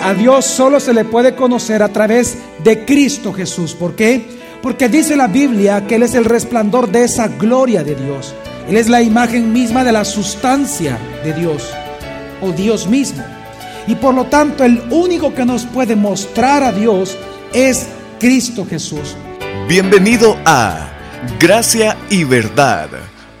A 0.00 0.14
Dios 0.14 0.44
solo 0.44 0.80
se 0.80 0.94
le 0.94 1.04
puede 1.04 1.34
conocer 1.34 1.82
a 1.82 1.88
través 1.88 2.38
de 2.62 2.84
Cristo 2.84 3.32
Jesús. 3.32 3.74
¿Por 3.74 3.94
qué? 3.94 4.38
Porque 4.62 4.88
dice 4.88 5.16
la 5.16 5.26
Biblia 5.26 5.86
que 5.86 5.96
Él 5.96 6.02
es 6.02 6.14
el 6.14 6.24
resplandor 6.24 6.90
de 6.90 7.04
esa 7.04 7.28
gloria 7.28 7.82
de 7.82 7.94
Dios. 7.94 8.34
Él 8.68 8.76
es 8.76 8.88
la 8.88 9.02
imagen 9.02 9.52
misma 9.52 9.82
de 9.82 9.92
la 9.92 10.04
sustancia 10.04 10.98
de 11.24 11.32
Dios 11.32 11.70
o 12.40 12.52
Dios 12.52 12.86
mismo. 12.86 13.24
Y 13.86 13.94
por 13.94 14.14
lo 14.14 14.26
tanto 14.26 14.64
el 14.64 14.82
único 14.90 15.34
que 15.34 15.44
nos 15.44 15.64
puede 15.64 15.96
mostrar 15.96 16.62
a 16.62 16.72
Dios 16.72 17.16
es 17.52 17.86
Cristo 18.20 18.66
Jesús. 18.68 19.16
Bienvenido 19.68 20.36
a 20.44 20.90
Gracia 21.40 21.96
y 22.10 22.24
Verdad, 22.24 22.88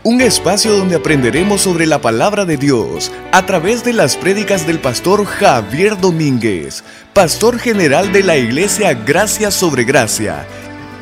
un 0.02 0.20
espacio 0.20 0.76
donde 0.76 0.96
aprenderemos 0.96 1.62
sobre 1.62 1.86
la 1.86 2.00
palabra 2.00 2.44
de 2.44 2.56
Dios 2.56 3.10
a 3.32 3.44
través 3.46 3.84
de 3.84 3.92
las 3.92 4.16
prédicas 4.16 4.66
del 4.66 4.78
pastor 4.78 5.24
Javier 5.24 5.98
Domínguez, 5.98 6.84
pastor 7.12 7.58
general 7.58 8.12
de 8.12 8.22
la 8.22 8.36
iglesia 8.36 8.94
Gracia 8.94 9.50
sobre 9.50 9.84
Gracia. 9.84 10.46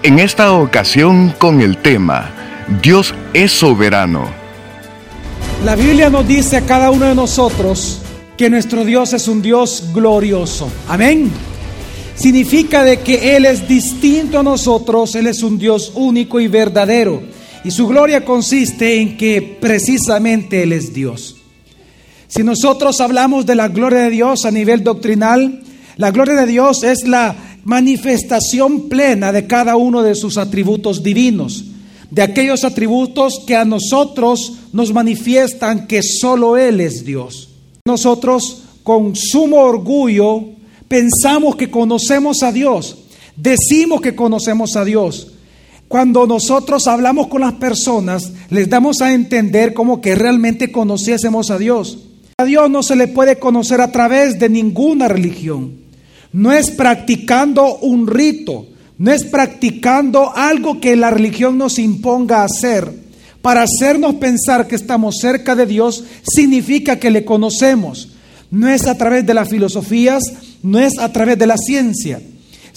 En 0.02 0.18
esta 0.18 0.52
ocasión 0.52 1.34
con 1.38 1.60
el 1.60 1.76
tema 1.78 2.30
Dios 2.82 3.14
es 3.32 3.52
soberano. 3.52 4.28
La 5.64 5.76
Biblia 5.76 6.10
nos 6.10 6.26
dice 6.26 6.56
a 6.56 6.62
cada 6.62 6.90
uno 6.90 7.06
de 7.06 7.14
nosotros 7.14 8.00
que 8.36 8.50
nuestro 8.50 8.84
Dios 8.84 9.12
es 9.12 9.28
un 9.28 9.42
Dios 9.42 9.90
glorioso. 9.94 10.70
Amén. 10.88 11.30
Significa 12.14 12.82
de 12.82 13.00
que 13.00 13.36
Él 13.36 13.44
es 13.44 13.68
distinto 13.68 14.38
a 14.38 14.42
nosotros, 14.42 15.14
Él 15.14 15.26
es 15.26 15.42
un 15.42 15.58
Dios 15.58 15.92
único 15.94 16.40
y 16.40 16.48
verdadero. 16.48 17.35
Y 17.64 17.70
su 17.70 17.86
gloria 17.86 18.24
consiste 18.24 19.00
en 19.00 19.16
que 19.16 19.58
precisamente 19.60 20.62
Él 20.62 20.72
es 20.72 20.92
Dios. 20.94 21.36
Si 22.28 22.42
nosotros 22.42 23.00
hablamos 23.00 23.46
de 23.46 23.54
la 23.54 23.68
gloria 23.68 24.00
de 24.00 24.10
Dios 24.10 24.44
a 24.44 24.50
nivel 24.50 24.84
doctrinal, 24.84 25.62
la 25.96 26.10
gloria 26.10 26.34
de 26.34 26.46
Dios 26.46 26.82
es 26.82 27.06
la 27.06 27.36
manifestación 27.64 28.88
plena 28.88 29.32
de 29.32 29.46
cada 29.46 29.76
uno 29.76 30.02
de 30.02 30.14
sus 30.14 30.38
atributos 30.38 31.02
divinos 31.02 31.64
de 32.10 32.22
aquellos 32.22 32.64
atributos 32.64 33.42
que 33.46 33.56
a 33.56 33.64
nosotros 33.64 34.52
nos 34.72 34.92
manifiestan 34.92 35.86
que 35.86 36.02
solo 36.02 36.56
Él 36.56 36.80
es 36.80 37.04
Dios. 37.04 37.50
Nosotros 37.84 38.62
con 38.82 39.16
sumo 39.16 39.58
orgullo 39.58 40.44
pensamos 40.88 41.56
que 41.56 41.70
conocemos 41.70 42.42
a 42.42 42.52
Dios, 42.52 42.96
decimos 43.36 44.00
que 44.00 44.14
conocemos 44.14 44.76
a 44.76 44.84
Dios. 44.84 45.32
Cuando 45.88 46.26
nosotros 46.26 46.88
hablamos 46.88 47.28
con 47.28 47.42
las 47.42 47.54
personas, 47.54 48.32
les 48.50 48.68
damos 48.68 49.00
a 49.00 49.12
entender 49.12 49.72
como 49.72 50.00
que 50.00 50.16
realmente 50.16 50.72
conociésemos 50.72 51.50
a 51.50 51.58
Dios. 51.58 51.98
A 52.38 52.44
Dios 52.44 52.68
no 52.68 52.82
se 52.82 52.96
le 52.96 53.08
puede 53.08 53.38
conocer 53.38 53.80
a 53.80 53.92
través 53.92 54.38
de 54.38 54.48
ninguna 54.48 55.06
religión. 55.06 55.74
No 56.32 56.52
es 56.52 56.70
practicando 56.70 57.76
un 57.78 58.08
rito, 58.08 58.66
no 58.98 59.12
es 59.12 59.24
practicando 59.24 60.36
algo 60.36 60.80
que 60.80 60.96
la 60.96 61.10
religión 61.10 61.56
nos 61.56 61.78
imponga 61.78 62.42
hacer. 62.42 62.92
Para 63.40 63.62
hacernos 63.62 64.16
pensar 64.16 64.66
que 64.66 64.74
estamos 64.74 65.18
cerca 65.20 65.54
de 65.54 65.66
Dios 65.66 66.02
significa 66.24 66.98
que 66.98 67.12
le 67.12 67.24
conocemos. 67.24 68.08
No 68.50 68.68
es 68.68 68.86
a 68.88 68.98
través 68.98 69.24
de 69.24 69.34
las 69.34 69.48
filosofías, 69.48 70.24
no 70.64 70.80
es 70.80 70.98
a 70.98 71.12
través 71.12 71.38
de 71.38 71.46
la 71.46 71.56
ciencia, 71.56 72.20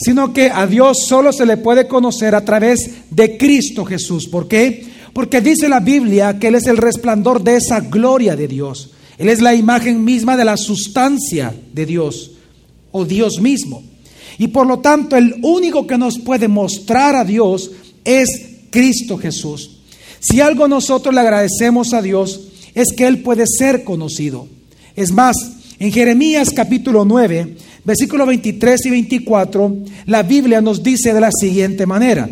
sino 0.01 0.33
que 0.33 0.49
a 0.49 0.65
Dios 0.65 1.05
solo 1.07 1.33
se 1.33 1.45
le 1.45 1.57
puede 1.57 1.87
conocer 1.87 2.33
a 2.35 2.45
través 2.45 2.89
de 3.09 3.37
Cristo 3.37 3.85
Jesús. 3.85 4.27
¿Por 4.27 4.47
qué? 4.47 4.87
Porque 5.13 5.41
dice 5.41 5.67
la 5.67 5.79
Biblia 5.79 6.39
que 6.39 6.47
Él 6.47 6.55
es 6.55 6.67
el 6.67 6.77
resplandor 6.77 7.43
de 7.43 7.57
esa 7.57 7.81
gloria 7.81 8.35
de 8.35 8.47
Dios. 8.47 8.91
Él 9.17 9.27
es 9.27 9.41
la 9.41 9.53
imagen 9.53 10.03
misma 10.05 10.37
de 10.37 10.45
la 10.45 10.55
sustancia 10.55 11.53
de 11.73 11.85
Dios 11.85 12.31
o 12.91 13.03
Dios 13.03 13.41
mismo. 13.41 13.83
Y 14.37 14.47
por 14.47 14.65
lo 14.65 14.79
tanto, 14.79 15.17
el 15.17 15.35
único 15.41 15.85
que 15.85 15.97
nos 15.97 16.17
puede 16.17 16.47
mostrar 16.47 17.15
a 17.15 17.25
Dios 17.25 17.71
es 18.05 18.29
Cristo 18.69 19.17
Jesús. 19.17 19.81
Si 20.21 20.39
algo 20.39 20.69
nosotros 20.69 21.13
le 21.13 21.19
agradecemos 21.19 21.93
a 21.93 22.01
Dios, 22.01 22.47
es 22.73 22.93
que 22.95 23.05
Él 23.05 23.21
puede 23.21 23.43
ser 23.45 23.83
conocido. 23.83 24.47
Es 24.95 25.11
más, 25.11 25.35
en 25.79 25.91
Jeremías 25.91 26.51
capítulo 26.55 27.03
9, 27.03 27.57
versículos 27.89 28.27
23 28.27 28.85
y 28.85 28.89
24, 28.89 29.77
la 30.05 30.23
Biblia 30.23 30.61
nos 30.61 30.81
dice 30.81 31.13
de 31.13 31.21
la 31.21 31.31
siguiente 31.31 31.85
manera. 31.85 32.29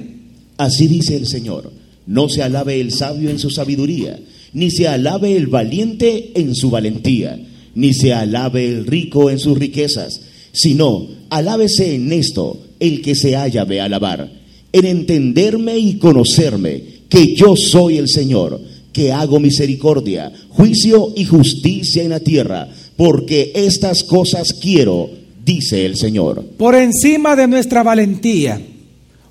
Así 0.58 0.88
dice 0.88 1.16
el 1.16 1.28
Señor, 1.28 1.72
no 2.06 2.30
se 2.30 2.44
alabe 2.44 2.80
el 2.80 2.94
sabio 2.94 3.30
en 3.30 3.40
su 3.40 3.50
sabiduría, 3.50 4.20
ni 4.54 4.72
se 4.72 4.88
alabe 4.88 5.36
el 5.36 5.48
valiente 5.48 6.32
en 6.36 6.56
su 6.56 6.70
valentía, 6.70 7.40
ni 7.76 7.94
se 7.94 8.14
alabe 8.14 8.68
el 8.68 8.86
rico 8.86 9.30
en 9.30 9.40
sus 9.40 9.58
riquezas 9.58 10.22
sino 10.58 11.08
alábese 11.30 11.94
en 11.94 12.12
esto 12.12 12.60
el 12.80 13.02
que 13.04 13.14
se 13.14 13.36
haya 13.36 13.64
de 13.64 13.80
alabar, 13.80 14.32
en 14.72 14.86
entenderme 14.86 15.78
y 15.78 15.98
conocerme, 15.98 16.82
que 17.10 17.36
yo 17.36 17.56
soy 17.56 17.98
el 17.98 18.10
Señor, 18.10 18.60
que 18.92 19.12
hago 19.12 19.40
misericordia, 19.40 20.32
juicio 20.50 21.14
y 21.16 21.26
justicia 21.26 22.02
en 22.02 22.10
la 22.10 22.22
tierra, 22.22 22.68
porque 22.96 23.52
estas 23.54 24.04
cosas 24.04 24.54
quiero, 24.54 25.12
dice 25.48 25.86
el 25.86 25.96
Señor. 25.96 26.46
Por 26.58 26.76
encima 26.76 27.36
de 27.36 27.48
nuestra 27.48 27.82
valentía, 27.82 28.62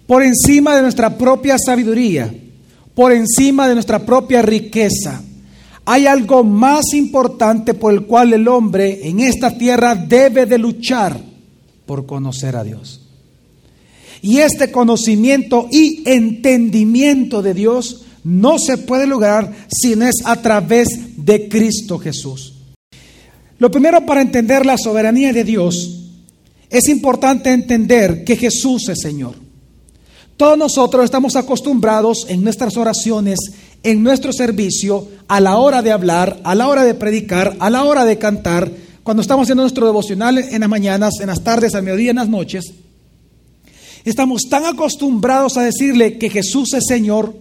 por 0.07 0.23
encima 0.23 0.75
de 0.75 0.83
nuestra 0.83 1.17
propia 1.17 1.59
sabiduría, 1.59 2.35
por 2.95 3.13
encima 3.13 3.69
de 3.69 3.75
nuestra 3.75 4.05
propia 4.05 4.41
riqueza, 4.41 5.23
hay 5.85 6.07
algo 6.07 6.43
más 6.43 6.95
importante 6.95 7.75
por 7.75 7.93
el 7.93 8.07
cual 8.07 8.33
el 8.33 8.49
hombre 8.49 9.07
en 9.07 9.21
esta 9.21 9.57
tierra 9.57 9.95
debe 9.95 10.47
de 10.47 10.59
luchar 10.59 11.21
por 11.85 12.07
conocer 12.07 12.57
a 12.57 12.65
Dios. 12.65 13.03
Y 14.23 14.39
este 14.39 14.73
conocimiento 14.73 15.69
y 15.71 16.03
entendimiento 16.07 17.43
de 17.43 17.53
Dios 17.53 18.07
no 18.25 18.59
se 18.59 18.79
puede 18.79 19.07
lograr 19.07 19.55
si 19.69 19.95
no 19.95 20.07
es 20.07 20.17
a 20.25 20.41
través 20.41 20.89
de 21.19 21.49
Cristo 21.49 21.99
Jesús. 21.99 22.55
Lo 23.59 23.71
primero 23.71 24.05
para 24.07 24.23
entender 24.23 24.65
la 24.67 24.79
soberanía 24.79 25.33
de 25.33 25.45
Dios 25.45 26.06
es 26.71 26.89
importante 26.89 27.51
entender 27.51 28.25
que 28.25 28.37
Jesús 28.37 28.89
es 28.89 29.01
Señor. 29.01 29.35
Todos 30.37 30.59
nosotros 30.59 31.05
estamos 31.05 31.35
acostumbrados 31.37 32.27
en 32.29 32.45
nuestras 32.45 32.77
oraciones 32.77 33.39
en 33.83 34.03
nuestro 34.03 34.33
servicio 34.33 35.07
a 35.29 35.41
la 35.41 35.57
hora 35.59 35.81
de 35.81 35.93
hablar, 35.93 36.41
a 36.43 36.57
la 36.57 36.67
hora 36.67 36.85
de 36.85 36.95
predicar, 36.95 37.57
a 37.61 37.71
la 37.71 37.85
hora 37.85 38.05
de 38.05 38.19
cantar, 38.19 38.71
cuando 39.05 39.21
estamos 39.21 39.45
haciendo 39.45 39.63
nuestro 39.63 39.87
devocional 39.87 40.39
en 40.39 40.61
las 40.61 40.69
mañanas, 40.69 41.21
en 41.21 41.29
las 41.29 41.45
tardes, 41.45 41.75
al 41.77 41.85
mediodía, 41.85 42.11
en 42.11 42.17
las 42.17 42.29
noches. 42.29 42.73
Estamos 44.05 44.43
tan 44.49 44.65
acostumbrados 44.67 45.57
a 45.57 45.63
decirle 45.63 46.19
que 46.19 46.31
Jesús 46.31 46.75
es 46.75 46.85
Señor 46.87 47.35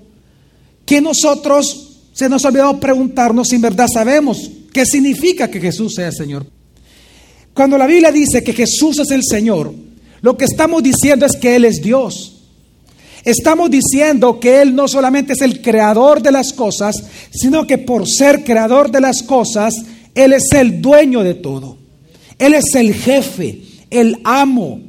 que 0.85 1.01
nosotros 1.01 2.01
se 2.13 2.29
nos 2.29 2.45
ha 2.45 2.49
olvidado 2.49 2.79
preguntarnos 2.79 3.47
si 3.47 3.55
en 3.55 3.61
verdad 3.61 3.87
sabemos 3.91 4.51
qué 4.71 4.85
significa 4.85 5.49
que 5.49 5.59
Jesús 5.59 5.95
sea 5.95 6.11
Señor. 6.11 6.45
Cuando 7.55 7.77
la 7.77 7.87
Biblia 7.87 8.11
dice 8.11 8.43
que 8.43 8.51
Jesús 8.51 8.99
es 8.99 9.11
el 9.11 9.23
Señor, 9.23 9.73
lo 10.21 10.37
que 10.37 10.43
estamos 10.43 10.83
diciendo 10.83 11.25
es 11.25 11.37
que 11.37 11.55
Él 11.55 11.63
es 11.63 11.81
Dios. 11.81 12.33
Estamos 13.23 13.71
diciendo 13.71 14.41
que 14.41 14.61
Él 14.61 14.75
no 14.75 14.89
solamente 14.89 15.33
es 15.33 15.41
el 15.41 15.61
creador 15.61 16.21
de 16.21 16.33
las 16.33 16.51
cosas, 16.51 16.95
sino 17.31 17.65
que 17.65 17.77
por 17.77 18.07
ser 18.09 18.43
creador 18.43 18.91
de 18.91 18.99
las 18.99 19.23
cosas, 19.23 19.73
Él 20.13 20.33
es 20.33 20.51
el 20.51 20.81
dueño 20.81 21.23
de 21.23 21.33
todo. 21.35 21.77
Él 22.37 22.53
es 22.53 22.75
el 22.75 22.93
jefe, 22.93 23.61
el 23.89 24.19
amo. 24.25 24.81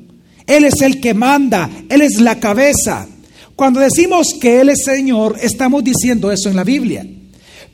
Él 0.44 0.64
es 0.64 0.80
el 0.80 1.00
que 1.00 1.14
manda, 1.14 1.70
Él 1.88 2.02
es 2.02 2.20
la 2.20 2.40
cabeza. 2.40 3.06
Cuando 3.54 3.78
decimos 3.78 4.34
que 4.40 4.60
Él 4.60 4.70
es 4.70 4.82
Señor, 4.82 5.36
estamos 5.40 5.84
diciendo 5.84 6.32
eso 6.32 6.48
en 6.48 6.56
la 6.56 6.64
Biblia. 6.64 7.06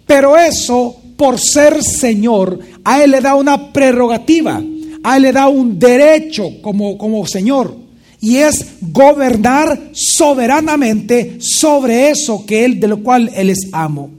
Pero 0.06 0.36
eso, 0.36 0.96
por 1.16 1.40
ser 1.40 1.82
Señor, 1.82 2.58
a 2.84 3.02
Él 3.02 3.12
le 3.12 3.22
da 3.22 3.34
una 3.34 3.72
prerrogativa, 3.72 4.62
a 5.02 5.16
Él 5.16 5.22
le 5.22 5.32
da 5.32 5.48
un 5.48 5.78
derecho 5.78 6.60
como, 6.62 6.96
como 6.96 7.26
Señor 7.26 7.82
y 8.22 8.36
es 8.36 8.76
gobernar 8.80 9.90
soberanamente 9.92 11.38
sobre 11.40 12.10
eso 12.10 12.46
que 12.46 12.64
él 12.64 12.78
de 12.78 12.86
lo 12.86 13.02
cual 13.02 13.28
él 13.34 13.50
es 13.50 13.68
amo. 13.72 14.10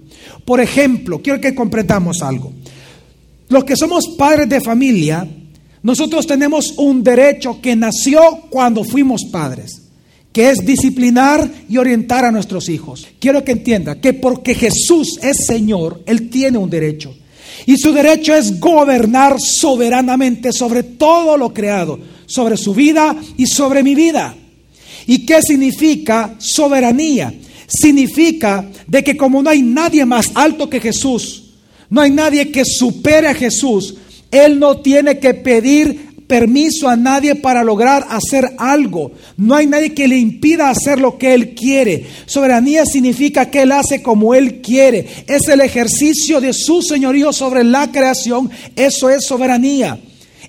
Por 0.44 0.60
ejemplo, 0.60 1.22
quiero 1.22 1.40
que 1.40 1.56
comprendamos 1.56 2.22
algo. 2.22 2.52
Los 3.48 3.64
que 3.64 3.78
somos 3.78 4.10
padres 4.18 4.50
de 4.50 4.60
familia, 4.60 5.26
nosotros 5.84 6.28
tenemos 6.28 6.74
un 6.78 7.02
derecho 7.02 7.62
que 7.62 7.78
nació 7.78 8.42
cuando 8.50 8.84
fuimos 8.84 9.24
padres, 9.32 9.84
que 10.34 10.50
es 10.50 10.66
disciplinar 10.66 11.50
y 11.70 11.78
orientar 11.78 12.26
a 12.26 12.32
nuestros 12.32 12.68
hijos. 12.68 13.08
Quiero 13.20 13.46
que 13.46 13.54
entienda 13.54 14.02
que 14.02 14.12
porque 14.12 14.54
Jesús 14.54 15.18
es 15.24 15.46
Señor, 15.46 16.04
Él 16.06 16.30
tiene 16.30 16.58
un 16.58 16.70
derecho. 16.70 17.16
Y 17.66 17.78
su 17.78 17.94
derecho 17.94 18.36
es 18.36 18.60
gobernar 18.60 19.38
soberanamente 19.40 20.52
sobre 20.52 20.84
todo 20.84 21.38
lo 21.38 21.54
creado 21.54 22.00
sobre 22.26 22.58
su 22.58 22.74
vida 22.74 23.16
y 23.38 23.46
sobre 23.46 23.84
mi 23.84 23.96
vida. 23.96 24.36
¿Y 25.06 25.26
qué 25.26 25.42
significa 25.42 26.36
soberanía? 26.40 27.34
Significa 27.68 28.70
de 28.88 29.04
que 29.04 29.18
como 29.18 29.42
no 29.42 29.50
hay 29.50 29.62
nadie 29.62 30.06
más 30.06 30.32
alto 30.34 30.70
que 30.70 30.80
Jesús, 30.80 31.44
no 31.90 32.02
hay 32.02 32.12
nadie 32.12 32.52
que 32.52 32.66
supere 32.66 33.28
a 33.28 33.36
Jesús, 33.36 33.96
Él 34.32 34.60
no 34.60 34.78
tiene 34.78 35.20
que 35.20 35.34
pedir 35.34 36.13
permiso 36.28 36.90
a 36.90 36.96
nadie 36.96 37.36
para 37.36 37.64
lograr 37.64 38.08
hacer 38.10 38.54
algo. 38.58 39.12
No 39.38 39.56
hay 39.56 39.68
nadie 39.68 39.94
que 39.94 40.08
le 40.08 40.18
impida 40.18 40.70
hacer 40.70 41.00
lo 41.00 41.18
que 41.18 41.34
Él 41.34 41.54
quiere. 41.54 42.06
Soberanía 42.26 42.86
significa 42.86 43.50
que 43.50 43.64
Él 43.64 43.72
hace 43.72 44.02
como 44.02 44.34
Él 44.34 44.62
quiere. 44.62 45.08
Es 45.28 45.48
el 45.48 45.62
ejercicio 45.62 46.42
de 46.42 46.54
su 46.54 46.82
señorío 46.82 47.34
sobre 47.34 47.64
la 47.64 47.92
creación. 47.92 48.50
Eso 48.76 49.10
es 49.10 49.26
soberanía. 49.26 50.00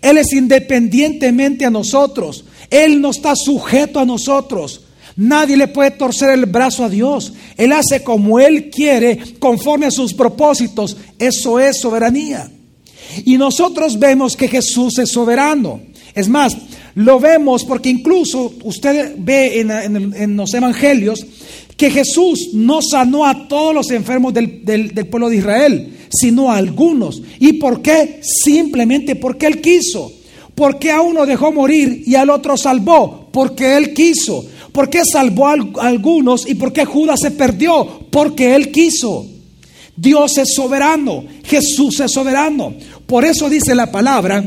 Él 0.01 0.19
es 0.19 0.33
independientemente 0.33 1.65
a 1.65 1.71
nosotros. 1.71 2.45
Él 2.71 3.01
no 3.01 3.11
está 3.11 3.35
sujeto 3.37 4.01
a 4.01 4.05
nosotros. 4.05 4.83
Nadie 5.17 5.57
le 5.57 5.69
puede 5.69 5.93
torcer 5.93 6.31
el 6.31 6.47
brazo 6.47 6.85
a 6.85 6.89
Dios. 6.89 7.33
Él 7.57 7.73
hace 7.73 8.03
como 8.03 8.41
Él 8.41 8.71
quiere, 8.71 9.19
conforme 9.39 9.87
a 9.87 9.91
sus 9.91 10.13
propósitos. 10.13 10.97
Eso 11.19 11.61
es 11.61 11.81
soberanía. 11.81 12.51
Y 13.25 13.37
nosotros 13.39 13.99
vemos 13.99 14.37
que 14.37 14.49
Jesús 14.49 14.99
es 14.99 15.11
soberano. 15.11 15.81
Es 16.15 16.29
más, 16.29 16.57
lo 16.95 17.19
vemos 17.19 17.65
porque 17.65 17.89
incluso 17.89 18.53
usted 18.63 19.15
ve 19.19 19.61
en, 19.61 20.37
los 20.37 20.55
evangelios 20.55 21.27
que 21.77 21.91
Jesús 21.91 22.51
no 22.53 22.81
sanó 22.83 23.27
a 23.27 23.49
todos 23.49 23.75
los 23.75 23.91
enfermos 23.91 24.33
del, 24.33 24.65
del 24.65 25.07
pueblo 25.07 25.29
de 25.29 25.37
Israel, 25.37 25.97
sino 26.11 26.51
a 26.51 26.57
algunos. 26.57 27.21
¿Y 27.41 27.55
por 27.55 27.83
qué? 27.83 28.21
Simplemente 28.23 29.17
porque 29.17 29.47
Él 29.47 29.61
quiso. 29.61 30.13
Porque 30.55 30.93
a 30.93 31.01
uno 31.01 31.27
dejó 31.27 31.51
morir 31.51 32.05
y 32.07 32.15
al 32.15 32.31
otro 32.31 32.57
salvó? 32.57 33.29
Porque 33.33 33.77
Él 33.77 33.93
quiso. 33.93 34.47
¿Por 34.71 34.89
qué 34.89 35.03
salvó 35.05 35.49
a 35.49 35.57
algunos 35.81 36.49
y 36.49 36.55
por 36.55 36.73
qué 36.73 36.85
Judas 36.85 37.21
se 37.21 37.33
perdió? 37.33 38.07
Porque 38.11 38.55
Él 38.55 38.71
quiso. 38.71 39.27
Dios 39.97 40.39
es 40.39 40.55
soberano, 40.55 41.25
Jesús 41.45 42.01
es 42.01 42.13
soberano. 42.13 42.75
Por 43.07 43.25
eso 43.25 43.49
dice 43.49 43.75
la 43.75 43.91
palabra 43.93 44.45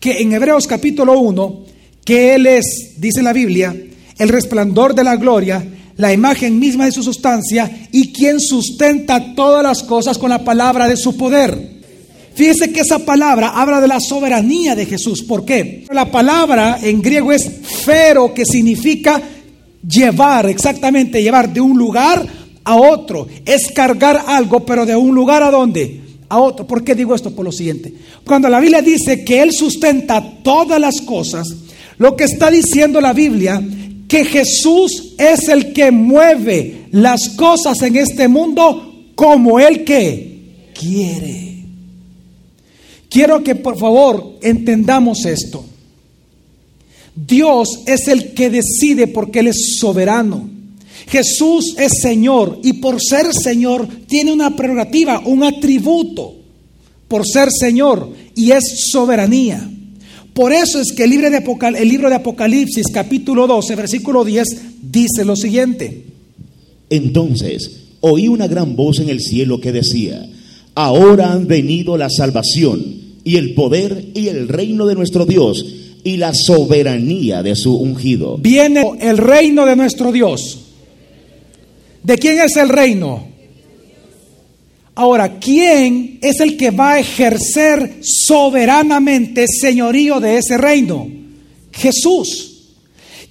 que 0.00 0.20
en 0.20 0.32
Hebreos 0.32 0.66
capítulo 0.66 1.18
1, 1.18 1.64
que 2.04 2.34
Él 2.34 2.46
es, 2.46 2.94
dice 2.98 3.22
la 3.22 3.32
Biblia, 3.32 3.74
el 4.18 4.28
resplandor 4.28 4.94
de 4.94 5.04
la 5.04 5.16
gloria, 5.16 5.64
la 5.96 6.12
imagen 6.12 6.58
misma 6.58 6.84
de 6.86 6.92
su 6.92 7.02
sustancia 7.02 7.70
y 7.92 8.12
quien 8.12 8.40
sustenta 8.40 9.34
todas 9.34 9.62
las 9.62 9.82
cosas 9.82 10.18
con 10.18 10.30
la 10.30 10.44
palabra 10.44 10.88
de 10.88 10.96
su 10.96 11.16
poder. 11.16 11.74
Fíjese 12.34 12.72
que 12.72 12.80
esa 12.80 12.98
palabra 12.98 13.50
habla 13.50 13.80
de 13.80 13.88
la 13.88 14.00
soberanía 14.00 14.74
de 14.74 14.86
Jesús. 14.86 15.22
¿Por 15.22 15.44
qué? 15.44 15.86
La 15.92 16.10
palabra 16.10 16.80
en 16.82 17.00
griego 17.00 17.30
es 17.30 17.48
fero, 17.84 18.34
que 18.34 18.44
significa 18.44 19.22
llevar, 19.86 20.46
exactamente, 20.50 21.22
llevar 21.22 21.52
de 21.52 21.60
un 21.60 21.78
lugar 21.78 22.26
a 22.64 22.76
otro. 22.76 23.26
Es 23.44 23.70
cargar 23.72 24.24
algo, 24.26 24.60
pero 24.60 24.86
de 24.86 24.96
un 24.96 25.14
lugar 25.14 25.42
a 25.42 25.50
dónde? 25.50 26.00
A 26.28 26.40
otro. 26.40 26.66
¿Por 26.66 26.82
qué 26.82 26.94
digo 26.94 27.14
esto? 27.14 27.30
Por 27.30 27.44
lo 27.44 27.52
siguiente. 27.52 27.92
Cuando 28.24 28.48
la 28.48 28.60
Biblia 28.60 28.82
dice 28.82 29.24
que 29.24 29.42
Él 29.42 29.52
sustenta 29.52 30.22
todas 30.42 30.80
las 30.80 31.00
cosas, 31.02 31.46
lo 31.98 32.16
que 32.16 32.24
está 32.24 32.50
diciendo 32.50 33.00
la 33.00 33.12
Biblia, 33.12 33.62
que 34.08 34.24
Jesús 34.24 35.14
es 35.18 35.48
el 35.48 35.72
que 35.72 35.90
mueve 35.90 36.86
las 36.90 37.30
cosas 37.30 37.80
en 37.82 37.96
este 37.96 38.28
mundo 38.28 38.92
como 39.14 39.60
Él 39.60 39.84
que 39.84 40.70
quiere. 40.78 41.54
Quiero 43.08 43.44
que 43.44 43.54
por 43.54 43.78
favor 43.78 44.38
entendamos 44.42 45.24
esto. 45.24 45.64
Dios 47.14 47.82
es 47.86 48.08
el 48.08 48.34
que 48.34 48.50
decide 48.50 49.06
porque 49.06 49.38
Él 49.38 49.48
es 49.48 49.76
soberano. 49.78 50.53
Jesús 51.06 51.74
es 51.78 52.00
Señor 52.00 52.60
y 52.62 52.74
por 52.74 53.00
ser 53.02 53.32
Señor 53.32 53.86
tiene 54.06 54.32
una 54.32 54.56
prerrogativa, 54.56 55.20
un 55.24 55.44
atributo 55.44 56.34
por 57.08 57.26
ser 57.26 57.48
Señor 57.50 58.10
y 58.34 58.50
es 58.52 58.88
soberanía. 58.90 59.70
Por 60.32 60.52
eso 60.52 60.80
es 60.80 60.92
que 60.92 61.04
el 61.04 61.10
libro 61.10 61.30
de, 61.30 61.44
el 61.78 61.88
libro 61.88 62.08
de 62.08 62.16
Apocalipsis 62.16 62.86
capítulo 62.92 63.46
12 63.46 63.76
versículo 63.76 64.24
10 64.24 64.48
dice 64.82 65.24
lo 65.24 65.36
siguiente. 65.36 66.04
Entonces 66.90 67.84
oí 68.00 68.28
una 68.28 68.48
gran 68.48 68.76
voz 68.76 68.98
en 68.98 69.08
el 69.08 69.20
cielo 69.20 69.60
que 69.60 69.72
decía, 69.72 70.28
ahora 70.74 71.32
han 71.32 71.46
venido 71.46 71.96
la 71.96 72.10
salvación 72.10 72.84
y 73.24 73.36
el 73.36 73.54
poder 73.54 74.10
y 74.14 74.28
el 74.28 74.48
reino 74.48 74.86
de 74.86 74.94
nuestro 74.94 75.24
Dios 75.24 75.64
y 76.04 76.18
la 76.18 76.34
soberanía 76.34 77.42
de 77.42 77.56
su 77.56 77.74
ungido. 77.76 78.36
Viene 78.36 78.84
el 79.00 79.16
reino 79.16 79.64
de 79.64 79.76
nuestro 79.76 80.12
Dios. 80.12 80.63
¿De 82.04 82.18
quién 82.18 82.38
es 82.38 82.54
el 82.56 82.68
reino? 82.68 83.26
Ahora, 84.94 85.40
¿quién 85.40 86.18
es 86.20 86.38
el 86.38 86.56
que 86.56 86.70
va 86.70 86.92
a 86.92 86.98
ejercer 87.00 87.98
soberanamente 88.02 89.46
señorío 89.48 90.20
de 90.20 90.36
ese 90.36 90.58
reino? 90.58 91.08
Jesús. 91.72 92.50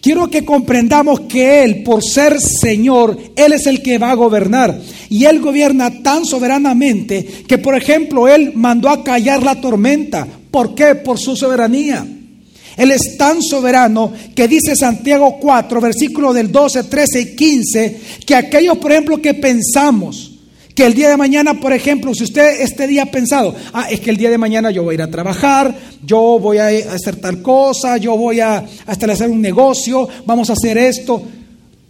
Quiero 0.01 0.29
que 0.29 0.43
comprendamos 0.43 1.21
que 1.21 1.63
Él, 1.63 1.83
por 1.83 2.03
ser 2.03 2.41
Señor, 2.41 3.17
Él 3.37 3.53
es 3.53 3.67
el 3.67 3.81
que 3.81 3.99
va 3.99 4.11
a 4.11 4.15
gobernar. 4.15 4.77
Y 5.07 5.25
Él 5.25 5.39
gobierna 5.39 6.01
tan 6.01 6.25
soberanamente 6.25 7.23
que, 7.47 7.59
por 7.59 7.77
ejemplo, 7.77 8.27
Él 8.27 8.51
mandó 8.55 8.89
a 8.89 9.03
callar 9.03 9.43
la 9.43 9.61
tormenta. 9.61 10.27
¿Por 10.51 10.75
qué? 10.75 10.95
Por 10.95 11.19
su 11.19 11.37
soberanía. 11.37 12.05
Él 12.77 12.91
es 12.91 13.17
tan 13.17 13.41
soberano 13.41 14.11
que 14.35 14.47
dice 14.47 14.75
Santiago 14.75 15.37
4, 15.39 15.81
versículos 15.81 16.33
del 16.33 16.51
12, 16.51 16.83
13 16.83 17.21
y 17.21 17.35
15, 17.35 18.01
que 18.25 18.35
aquellos, 18.35 18.77
por 18.77 18.91
ejemplo, 18.91 19.21
que 19.21 19.33
pensamos, 19.33 20.31
que 20.75 20.85
el 20.85 20.93
día 20.93 21.09
de 21.09 21.17
mañana, 21.17 21.59
por 21.59 21.71
ejemplo, 21.71 22.13
si 22.15 22.23
usted 22.23 22.61
este 22.61 22.87
día 22.87 23.03
ha 23.03 23.11
pensado, 23.11 23.53
ah, 23.73 23.87
es 23.91 23.99
que 23.99 24.09
el 24.09 24.17
día 24.17 24.31
de 24.31 24.37
mañana 24.37 24.71
yo 24.71 24.83
voy 24.83 24.93
a 24.93 24.95
ir 24.95 25.01
a 25.03 25.11
trabajar, 25.11 25.75
yo 26.03 26.39
voy 26.39 26.57
a 26.57 26.67
hacer 26.67 27.17
tal 27.17 27.41
cosa, 27.41 27.97
yo 27.97 28.17
voy 28.17 28.39
a 28.39 28.65
establecer 28.87 29.29
un 29.29 29.41
negocio, 29.41 30.07
vamos 30.25 30.49
a 30.49 30.53
hacer 30.53 30.77
esto. 30.77 31.21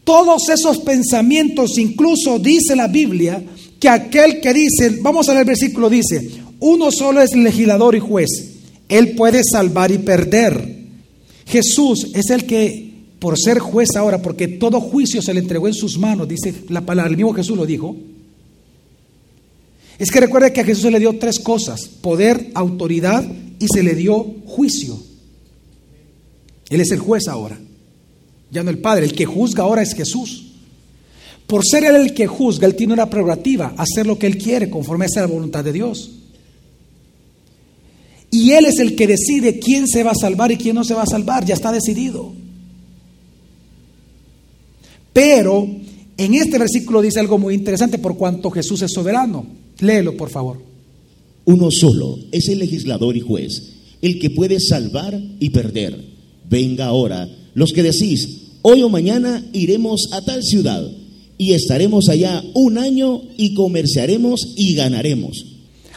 Todos 0.04 0.50
esos 0.50 0.80
pensamientos, 0.80 1.78
incluso 1.78 2.40
dice 2.40 2.76
la 2.76 2.88
Biblia, 2.88 3.42
que 3.80 3.88
aquel 3.88 4.42
que 4.42 4.54
dice, 4.54 4.98
vamos 5.02 5.30
a 5.30 5.32
leer 5.32 5.44
el 5.44 5.48
versículo, 5.48 5.90
dice, 5.90 6.30
uno 6.60 6.92
solo 6.92 7.22
es 7.22 7.34
legislador 7.36 7.96
y 7.96 8.00
juez, 8.00 8.53
él 8.90 9.16
puede 9.16 9.42
salvar 9.44 9.92
y 9.92 10.00
perder. 10.00 10.84
Jesús 11.46 12.12
es 12.14 12.30
el 12.30 12.46
que, 12.46 12.94
por 13.20 13.38
ser 13.40 13.60
juez 13.60 13.96
ahora, 13.96 14.22
porque 14.22 14.48
todo 14.48 14.82
juicio 14.82 15.22
se 15.22 15.34
le 15.34 15.40
entregó 15.40 15.68
en 15.68 15.74
sus 15.74 15.98
manos, 15.98 16.28
dice 16.28 16.54
la 16.70 16.82
palabra, 16.82 17.10
el 17.10 17.18
mismo 17.18 17.34
Jesús 17.34 17.58
lo 17.58 17.66
dijo, 17.66 17.96
es 20.00 20.10
que 20.10 20.20
recuerde 20.20 20.52
que 20.52 20.62
a 20.62 20.66
Jesús 20.66 20.84
se 20.84 20.92
le 20.92 21.00
dio 21.00 21.18
tres 21.20 21.40
cosas, 21.40 21.88
poder, 21.88 22.52
autoridad 22.56 23.26
y 23.60 23.68
se 23.68 23.84
le 23.84 23.96
dio 23.96 24.24
juicio. 24.46 24.98
Él 26.70 26.82
es 26.82 26.92
el 26.92 27.00
juez 27.00 27.28
ahora, 27.28 27.60
ya 28.52 28.64
no 28.64 28.70
el 28.70 28.80
Padre, 28.80 29.06
el 29.06 29.14
que 29.14 29.26
juzga 29.26 29.64
ahora 29.64 29.82
es 29.82 29.94
Jesús. 29.94 30.54
Por 31.48 31.66
ser 31.66 31.84
Él 31.84 31.96
el 31.96 32.14
que 32.14 32.26
juzga, 32.26 32.68
Él 32.68 32.76
tiene 32.76 32.94
una 32.94 33.10
prerrogativa, 33.10 33.74
hacer 33.78 34.08
lo 34.08 34.18
que 34.18 34.28
Él 34.28 34.38
quiere 34.38 34.70
conforme 34.70 35.06
a 35.06 35.20
la 35.20 35.28
voluntad 35.28 35.64
de 35.64 35.74
Dios. 35.74 36.23
Y 38.34 38.54
Él 38.54 38.66
es 38.66 38.80
el 38.80 38.96
que 38.96 39.06
decide 39.06 39.60
quién 39.60 39.88
se 39.88 40.02
va 40.02 40.10
a 40.10 40.16
salvar 40.16 40.52
y 40.52 40.58
quién 40.58 40.74
no 40.74 40.84
se 40.84 40.96
va 40.96 41.04
a 41.04 41.06
salvar, 41.06 41.46
ya 41.46 41.54
está 41.54 41.72
decidido. 41.72 42.34
Pero 45.14 45.68
en 46.18 46.34
este 46.34 46.58
versículo 46.58 47.04
dice 47.04 47.20
algo 47.20 47.38
muy 47.38 47.54
interesante 47.54 48.00
por 48.00 48.18
cuanto 48.18 48.50
Jesús 48.50 48.82
es 48.82 48.92
soberano. 48.92 49.46
Léelo, 49.82 50.18
por 50.18 50.32
favor. 50.32 50.60
Uno 51.46 51.70
solo 51.70 52.18
es 52.32 52.48
el 52.48 52.58
legislador 52.58 53.16
y 53.16 53.20
juez, 53.20 53.74
el 54.02 54.18
que 54.18 54.32
puede 54.32 54.60
salvar 54.60 55.16
y 55.40 55.52
perder. 55.52 56.04
Venga 56.50 56.88
ahora, 56.88 57.30
los 57.54 57.72
que 57.72 57.84
decís, 57.84 58.48
hoy 58.64 58.82
o 58.82 58.90
mañana 58.90 59.46
iremos 59.54 60.10
a 60.12 60.26
tal 60.26 60.42
ciudad 60.42 60.84
y 61.38 61.54
estaremos 61.54 62.10
allá 62.10 62.44
un 62.56 62.80
año 62.80 63.22
y 63.38 63.54
comerciaremos 63.54 64.56
y 64.56 64.74
ganaremos. 64.74 65.53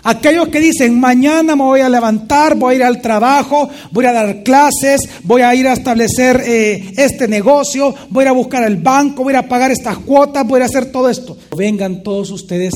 Aquellos 0.08 0.46
que 0.50 0.60
dicen, 0.60 1.00
mañana 1.00 1.56
me 1.56 1.64
voy 1.64 1.80
a 1.80 1.88
levantar, 1.88 2.56
voy 2.56 2.75
a 2.75 2.76
ir 2.76 2.84
al 2.84 3.02
trabajo, 3.02 3.68
voy 3.90 4.04
a 4.04 4.12
dar 4.12 4.44
clases, 4.44 5.00
voy 5.25 5.42
a 5.42 5.52
ir 5.52 5.66
a 5.66 5.72
establecer 5.72 6.44
eh, 6.46 6.92
este 6.96 7.26
negocio, 7.26 7.92
voy 8.10 8.22
a 8.22 8.26
ir 8.26 8.28
a 8.28 8.32
buscar 8.32 8.62
el 8.62 8.76
banco, 8.76 9.25
voy 9.25 9.34
a 9.34 9.40
a 9.40 9.48
pagar 9.48 9.72
estas 9.72 9.98
cuotas, 9.98 10.46
voy 10.46 10.60
a 10.60 10.66
hacer 10.66 10.92
todo 10.92 11.10
esto. 11.10 11.36
Vengan 11.56 12.04
todos 12.04 12.30
ustedes 12.30 12.72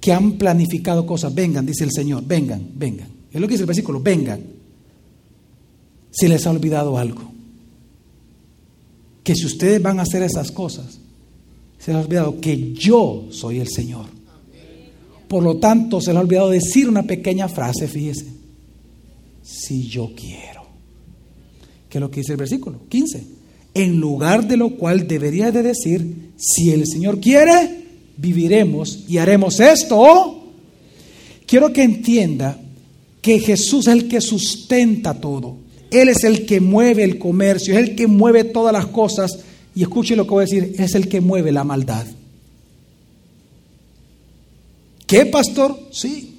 que 0.00 0.12
han 0.12 0.34
planificado 0.34 1.04
cosas, 1.04 1.34
vengan, 1.34 1.66
dice 1.66 1.82
el 1.82 1.90
Señor, 1.90 2.22
vengan, 2.24 2.64
vengan. 2.76 3.08
Es 3.32 3.40
lo 3.40 3.48
que 3.48 3.54
dice 3.54 3.64
el 3.64 3.66
versículo, 3.66 4.00
vengan. 4.00 4.40
Si 6.12 6.28
les 6.28 6.46
ha 6.46 6.50
olvidado 6.52 6.96
algo, 6.96 7.32
que 9.24 9.34
si 9.34 9.46
ustedes 9.46 9.82
van 9.82 9.98
a 9.98 10.02
hacer 10.02 10.22
esas 10.22 10.52
cosas, 10.52 11.00
se 11.76 11.90
les 11.90 12.00
ha 12.00 12.04
olvidado 12.04 12.40
que 12.40 12.72
yo 12.72 13.26
soy 13.32 13.58
el 13.58 13.68
Señor. 13.68 14.21
Por 15.32 15.42
lo 15.42 15.56
tanto, 15.56 15.98
se 15.98 16.10
les 16.10 16.18
ha 16.18 16.20
olvidado 16.20 16.50
decir 16.50 16.86
una 16.86 17.04
pequeña 17.04 17.48
frase, 17.48 17.88
fíjese, 17.88 18.26
si 19.42 19.88
yo 19.88 20.12
quiero. 20.14 20.66
¿Qué 21.88 21.96
es 21.96 22.02
lo 22.02 22.10
que 22.10 22.20
dice 22.20 22.32
el 22.32 22.36
versículo 22.36 22.80
15? 22.90 23.24
En 23.72 23.98
lugar 23.98 24.46
de 24.46 24.58
lo 24.58 24.76
cual 24.76 25.08
debería 25.08 25.50
de 25.50 25.62
decir, 25.62 26.32
si 26.36 26.70
el 26.70 26.86
Señor 26.86 27.18
quiere, 27.18 27.82
viviremos 28.18 29.06
y 29.08 29.16
haremos 29.16 29.58
esto. 29.58 30.52
Quiero 31.46 31.72
que 31.72 31.82
entienda 31.82 32.60
que 33.22 33.38
Jesús 33.40 33.86
es 33.88 33.94
el 33.94 34.08
que 34.08 34.20
sustenta 34.20 35.14
todo. 35.14 35.56
Él 35.90 36.10
es 36.10 36.24
el 36.24 36.44
que 36.44 36.60
mueve 36.60 37.04
el 37.04 37.18
comercio, 37.18 37.72
es 37.72 37.88
el 37.88 37.96
que 37.96 38.06
mueve 38.06 38.44
todas 38.44 38.74
las 38.74 38.84
cosas. 38.84 39.38
Y 39.74 39.80
escuche 39.80 40.14
lo 40.14 40.24
que 40.26 40.30
voy 40.30 40.42
a 40.42 40.44
decir, 40.44 40.74
es 40.78 40.94
el 40.94 41.08
que 41.08 41.22
mueve 41.22 41.52
la 41.52 41.64
maldad. 41.64 42.04
¿Qué 45.12 45.26
pastor? 45.26 45.78
Sí. 45.90 46.36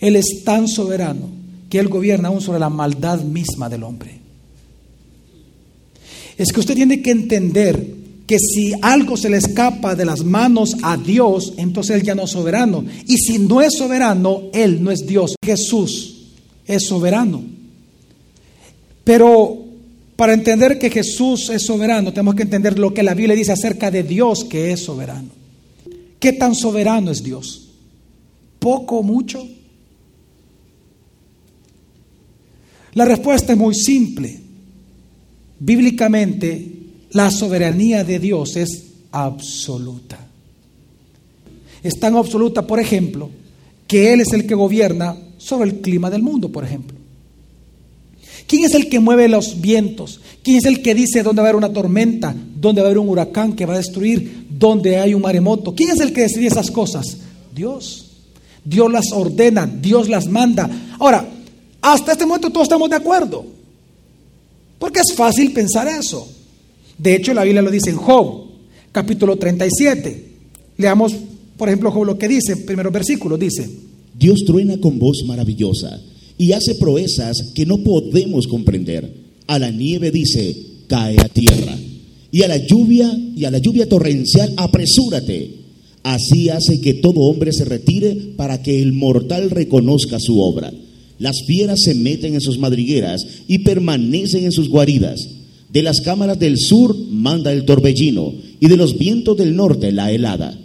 Él 0.00 0.16
es 0.16 0.42
tan 0.42 0.66
soberano 0.66 1.30
que 1.68 1.78
Él 1.78 1.86
gobierna 1.86 2.26
aún 2.26 2.40
sobre 2.40 2.58
la 2.58 2.68
maldad 2.68 3.20
misma 3.20 3.68
del 3.68 3.84
hombre. 3.84 4.18
Es 6.36 6.52
que 6.52 6.58
usted 6.58 6.74
tiene 6.74 7.00
que 7.00 7.12
entender 7.12 7.94
que 8.26 8.40
si 8.40 8.72
algo 8.82 9.16
se 9.16 9.30
le 9.30 9.36
escapa 9.36 9.94
de 9.94 10.04
las 10.04 10.24
manos 10.24 10.78
a 10.82 10.96
Dios, 10.96 11.52
entonces 11.58 11.94
Él 11.94 12.02
ya 12.02 12.16
no 12.16 12.24
es 12.24 12.30
soberano. 12.30 12.84
Y 13.06 13.18
si 13.18 13.38
no 13.38 13.60
es 13.62 13.74
soberano, 13.78 14.50
Él 14.52 14.82
no 14.82 14.90
es 14.90 15.06
Dios. 15.06 15.36
Jesús 15.40 16.24
es 16.66 16.86
soberano. 16.86 17.40
Pero 19.04 19.58
para 20.16 20.32
entender 20.32 20.76
que 20.76 20.90
Jesús 20.90 21.48
es 21.50 21.66
soberano, 21.66 22.12
tenemos 22.12 22.34
que 22.34 22.42
entender 22.42 22.80
lo 22.80 22.92
que 22.92 23.04
la 23.04 23.14
Biblia 23.14 23.36
dice 23.36 23.52
acerca 23.52 23.92
de 23.92 24.02
Dios 24.02 24.42
que 24.42 24.72
es 24.72 24.80
soberano. 24.80 25.39
¿Qué 26.20 26.34
tan 26.34 26.54
soberano 26.54 27.10
es 27.10 27.22
Dios? 27.22 27.70
¿Poco 28.58 28.98
o 28.98 29.02
mucho? 29.02 29.44
La 32.92 33.06
respuesta 33.06 33.52
es 33.52 33.58
muy 33.58 33.74
simple. 33.74 34.38
Bíblicamente, 35.58 36.72
la 37.12 37.30
soberanía 37.30 38.04
de 38.04 38.18
Dios 38.18 38.56
es 38.56 38.84
absoluta. 39.12 40.18
Es 41.82 41.98
tan 41.98 42.14
absoluta, 42.16 42.66
por 42.66 42.78
ejemplo, 42.78 43.30
que 43.86 44.12
Él 44.12 44.20
es 44.20 44.32
el 44.34 44.46
que 44.46 44.54
gobierna 44.54 45.16
sobre 45.38 45.70
el 45.70 45.80
clima 45.80 46.10
del 46.10 46.22
mundo, 46.22 46.52
por 46.52 46.64
ejemplo. 46.64 46.98
¿Quién 48.46 48.64
es 48.64 48.74
el 48.74 48.88
que 48.88 49.00
mueve 49.00 49.28
los 49.28 49.60
vientos? 49.60 50.20
¿Quién 50.42 50.58
es 50.58 50.64
el 50.64 50.82
que 50.82 50.94
dice 50.94 51.22
dónde 51.22 51.40
va 51.40 51.48
a 51.48 51.50
haber 51.50 51.56
una 51.56 51.72
tormenta, 51.72 52.34
dónde 52.56 52.82
va 52.82 52.88
a 52.88 52.90
haber 52.90 52.98
un 52.98 53.08
huracán 53.08 53.54
que 53.54 53.64
va 53.64 53.74
a 53.74 53.78
destruir, 53.78 54.39
dónde 54.60 54.98
hay 54.98 55.14
un 55.14 55.22
maremoto? 55.22 55.74
¿Quién 55.74 55.90
es 55.90 56.00
el 56.00 56.12
que 56.12 56.22
decide 56.22 56.46
esas 56.46 56.70
cosas? 56.70 57.16
Dios. 57.52 58.06
Dios 58.62 58.92
las 58.92 59.10
ordena, 59.12 59.66
Dios 59.66 60.08
las 60.08 60.28
manda. 60.28 60.70
Ahora, 60.98 61.26
hasta 61.80 62.12
este 62.12 62.26
momento 62.26 62.50
todos 62.50 62.64
estamos 62.64 62.90
de 62.90 62.96
acuerdo. 62.96 63.44
Porque 64.78 65.00
es 65.00 65.14
fácil 65.16 65.52
pensar 65.52 65.88
eso. 65.88 66.28
De 66.98 67.16
hecho, 67.16 67.32
la 67.32 67.44
Biblia 67.44 67.62
lo 67.62 67.70
dice 67.70 67.90
en 67.90 67.96
Job, 67.96 68.44
capítulo 68.92 69.36
37. 69.36 70.28
Leamos, 70.76 71.14
por 71.56 71.68
ejemplo, 71.68 71.90
Job 71.90 72.04
lo 72.04 72.18
que 72.18 72.28
dice, 72.28 72.58
primero 72.58 72.90
versículo, 72.90 73.38
dice. 73.38 73.68
Dios 74.14 74.44
truena 74.46 74.78
con 74.78 74.98
voz 74.98 75.24
maravillosa 75.26 75.98
y 76.36 76.52
hace 76.52 76.74
proezas 76.74 77.52
que 77.54 77.64
no 77.64 77.78
podemos 77.78 78.46
comprender. 78.46 79.10
A 79.46 79.58
la 79.58 79.70
nieve 79.70 80.10
dice, 80.10 80.54
cae 80.86 81.16
a 81.18 81.28
tierra. 81.28 81.74
Y 82.32 82.42
a 82.42 82.48
la 82.48 82.56
lluvia 82.58 83.10
y 83.36 83.44
a 83.44 83.50
la 83.50 83.58
lluvia 83.58 83.88
torrencial, 83.88 84.52
apresúrate. 84.56 85.60
Así 86.02 86.48
hace 86.48 86.80
que 86.80 86.94
todo 86.94 87.20
hombre 87.20 87.52
se 87.52 87.64
retire 87.64 88.16
para 88.36 88.62
que 88.62 88.80
el 88.80 88.92
mortal 88.92 89.50
reconozca 89.50 90.18
su 90.18 90.40
obra. 90.40 90.72
Las 91.18 91.42
fieras 91.46 91.80
se 91.84 91.94
meten 91.94 92.34
en 92.34 92.40
sus 92.40 92.58
madrigueras 92.58 93.26
y 93.46 93.58
permanecen 93.58 94.44
en 94.44 94.52
sus 94.52 94.68
guaridas. 94.68 95.20
De 95.70 95.82
las 95.82 96.00
cámaras 96.00 96.38
del 96.38 96.58
sur 96.58 96.96
manda 97.10 97.52
el 97.52 97.64
torbellino 97.64 98.32
y 98.58 98.68
de 98.68 98.76
los 98.76 98.98
vientos 98.98 99.36
del 99.36 99.54
norte 99.54 99.92
la 99.92 100.10
helada. 100.10 100.58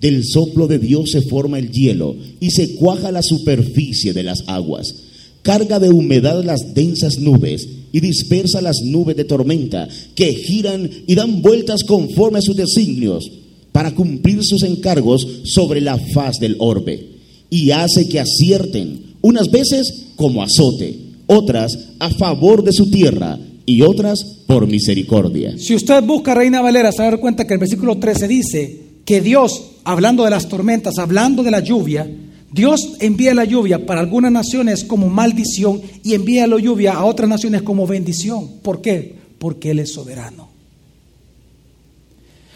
Del 0.00 0.24
soplo 0.24 0.66
de 0.66 0.78
Dios 0.78 1.10
se 1.10 1.22
forma 1.22 1.58
el 1.58 1.70
hielo 1.70 2.16
y 2.40 2.50
se 2.50 2.74
cuaja 2.76 3.12
la 3.12 3.22
superficie 3.22 4.12
de 4.12 4.22
las 4.22 4.44
aguas. 4.46 4.94
Carga 5.42 5.78
de 5.78 5.90
humedad 5.90 6.42
las 6.42 6.74
densas 6.74 7.18
nubes 7.18 7.68
y 7.96 8.00
dispersa 8.00 8.60
las 8.60 8.82
nubes 8.82 9.16
de 9.16 9.24
tormenta 9.24 9.88
que 10.14 10.34
giran 10.34 10.90
y 11.06 11.14
dan 11.14 11.40
vueltas 11.40 11.82
conforme 11.82 12.40
a 12.40 12.42
sus 12.42 12.54
designios 12.54 13.26
para 13.72 13.94
cumplir 13.94 14.44
sus 14.44 14.64
encargos 14.64 15.26
sobre 15.44 15.80
la 15.80 15.96
faz 16.12 16.38
del 16.38 16.56
orbe. 16.58 17.02
Y 17.48 17.70
hace 17.70 18.06
que 18.06 18.20
acierten 18.20 19.14
unas 19.22 19.50
veces 19.50 20.08
como 20.14 20.42
azote, 20.42 20.94
otras 21.24 21.78
a 21.98 22.10
favor 22.10 22.62
de 22.62 22.74
su 22.74 22.90
tierra 22.90 23.38
y 23.64 23.80
otras 23.80 24.22
por 24.46 24.66
misericordia. 24.66 25.54
Si 25.56 25.74
usted 25.74 26.04
busca 26.04 26.34
Reina 26.34 26.60
Valera, 26.60 26.92
se 26.92 26.98
va 26.98 27.08
a 27.08 27.10
dar 27.12 27.20
cuenta 27.20 27.46
que 27.46 27.54
el 27.54 27.60
versículo 27.60 27.96
13 27.96 28.28
dice 28.28 28.80
que 29.06 29.22
Dios, 29.22 29.70
hablando 29.84 30.22
de 30.22 30.30
las 30.32 30.50
tormentas, 30.50 30.98
hablando 30.98 31.42
de 31.42 31.50
la 31.50 31.60
lluvia, 31.60 32.06
Dios 32.50 32.96
envía 33.00 33.34
la 33.34 33.44
lluvia 33.44 33.84
para 33.84 34.00
algunas 34.00 34.32
naciones 34.32 34.84
como 34.84 35.08
maldición 35.08 35.82
y 36.02 36.14
envía 36.14 36.46
la 36.46 36.58
lluvia 36.58 36.94
a 36.94 37.04
otras 37.04 37.28
naciones 37.28 37.62
como 37.62 37.86
bendición. 37.86 38.60
¿Por 38.62 38.80
qué? 38.80 39.14
Porque 39.38 39.72
Él 39.72 39.80
es 39.80 39.92
soberano. 39.92 40.48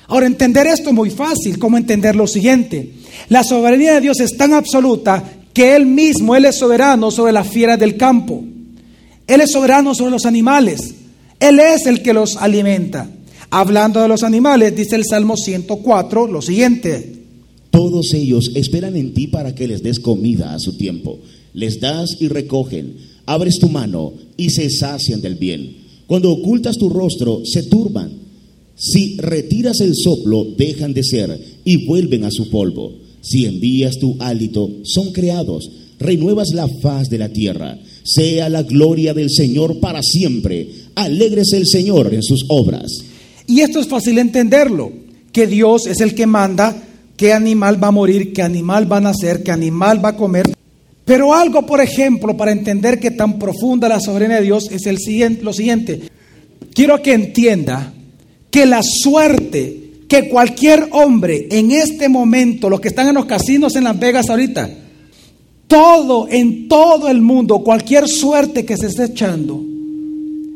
Ahora, 0.07 0.27
entender 0.27 0.67
esto 0.67 0.91
es 0.91 0.95
muy 0.95 1.11
fácil. 1.11 1.59
¿Cómo 1.59 1.77
entender 1.77 2.17
lo 2.17 2.27
siguiente? 2.27 2.95
La 3.29 3.45
soberanía 3.45 3.95
de 3.95 4.01
Dios 4.01 4.19
es 4.21 4.37
tan 4.37 4.53
absoluta 4.53 5.23
que 5.53 5.77
Él 5.77 5.87
mismo, 5.87 6.35
Él 6.35 6.47
es 6.47 6.59
soberano 6.59 7.11
sobre 7.11 7.33
las 7.33 7.49
fieras 7.49 7.79
del 7.79 7.97
campo. 7.97 8.43
Él 9.27 9.41
es 9.41 9.53
soberano 9.53 9.95
sobre 9.95 10.11
los 10.11 10.27
animales. 10.27 10.95
Él 11.39 11.61
es 11.61 11.87
el 11.87 12.03
que 12.03 12.13
los 12.13 12.37
alimenta. 12.37 13.09
Hablando 13.51 14.01
de 14.01 14.09
los 14.09 14.25
animales, 14.25 14.75
dice 14.75 14.97
el 14.97 15.05
Salmo 15.05 15.37
104 15.37 16.27
lo 16.27 16.43
siguiente. 16.43 17.20
Todos 17.71 18.13
ellos 18.15 18.51
esperan 18.55 18.97
en 18.97 19.15
ti 19.15 19.29
para 19.29 19.55
que 19.55 19.69
les 19.69 19.83
des 19.83 20.01
comida 20.01 20.55
a 20.55 20.59
su 20.59 20.77
tiempo. 20.77 21.19
Les 21.55 21.81
das 21.81 22.17
y 22.21 22.29
recogen. 22.29 22.97
Abres 23.27 23.59
tu 23.59 23.69
mano 23.69 24.13
y 24.37 24.51
se 24.51 24.69
sacian 24.71 25.21
del 25.21 25.37
bien. 25.37 25.77
Cuando 26.07 26.33
ocultas 26.33 26.77
tu 26.77 26.89
rostro, 26.89 27.43
se 27.45 27.63
turban. 27.65 28.11
Si 28.77 29.17
retiras 29.19 29.81
el 29.81 29.95
soplo, 29.95 30.45
dejan 30.57 30.95
de 30.95 31.05
ser 31.05 31.39
y 31.65 31.87
vuelven 31.87 32.25
a 32.25 32.31
su 32.31 32.51
polvo. 32.51 32.95
Si 33.21 33.45
envías 33.45 33.99
tu 33.99 34.17
hálito, 34.19 34.71
son 34.85 35.13
creados, 35.13 35.71
renuevas 35.99 36.49
la 36.55 36.67
faz 36.67 37.11
de 37.11 37.19
la 37.19 37.29
tierra. 37.29 37.79
Sea 38.03 38.49
la 38.49 38.63
gloria 38.63 39.15
del 39.15 39.31
Señor 39.31 39.79
para 39.79 40.03
siempre. 40.03 40.69
Alégrese 40.95 41.59
el 41.59 41.67
Señor 41.67 42.13
en 42.13 42.23
sus 42.23 42.47
obras. 42.49 42.91
Y 43.47 43.61
esto 43.61 43.79
es 43.79 43.87
fácil 43.87 44.19
entenderlo, 44.19 44.93
que 45.33 45.47
Dios 45.47 45.87
es 45.87 46.01
el 46.01 46.15
que 46.15 46.27
manda 46.27 46.90
qué 47.21 47.35
animal 47.35 47.77
va 47.85 47.89
a 47.89 47.91
morir, 47.91 48.33
qué 48.33 48.41
animal 48.41 48.87
van 48.87 49.05
a 49.05 49.11
nacer, 49.11 49.43
qué 49.43 49.51
animal 49.51 50.03
va 50.03 50.09
a 50.09 50.17
comer. 50.17 50.51
Pero 51.05 51.35
algo, 51.35 51.67
por 51.67 51.83
ejemplo, 51.83 52.35
para 52.35 52.51
entender 52.51 52.99
que 52.99 53.11
tan 53.11 53.39
profunda 53.39 53.91
la 53.91 54.01
soberanía 54.01 54.39
de 54.39 54.45
Dios 54.45 54.71
es 54.71 54.87
el 54.87 54.97
siguiente, 54.97 55.43
lo 55.43 55.53
siguiente. 55.53 56.01
Quiero 56.73 57.03
que 57.03 57.13
entienda 57.13 57.93
que 58.51 58.65
la 58.65 58.81
suerte 58.83 59.91
que 60.09 60.31
cualquier 60.31 60.89
hombre 60.93 61.47
en 61.51 61.73
este 61.73 62.09
momento, 62.09 62.71
los 62.71 62.81
que 62.81 62.89
están 62.89 63.09
en 63.09 63.17
los 63.17 63.27
casinos 63.27 63.77
en 63.77 63.85
Las 63.85 63.99
Vegas 63.99 64.31
ahorita, 64.31 64.71
todo, 65.67 66.27
en 66.27 66.69
todo 66.69 67.11
el 67.11 67.21
mundo, 67.21 67.59
cualquier 67.59 68.09
suerte 68.09 68.65
que 68.65 68.79
se 68.79 68.87
esté 68.87 69.05
echando, 69.05 69.63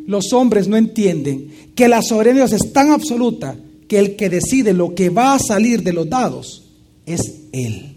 los 0.06 0.32
hombres 0.32 0.66
no 0.66 0.78
entienden 0.78 1.46
que 1.74 1.88
la 1.88 2.00
soberanía 2.00 2.44
de 2.44 2.48
Dios 2.48 2.62
es 2.62 2.72
tan 2.72 2.90
absoluta 2.90 3.54
que 3.94 4.00
el 4.00 4.16
que 4.16 4.28
decide 4.28 4.72
lo 4.72 4.92
que 4.92 5.08
va 5.08 5.34
a 5.34 5.38
salir 5.38 5.84
de 5.84 5.92
los 5.92 6.10
dados 6.10 6.64
es 7.06 7.20
Él. 7.52 7.94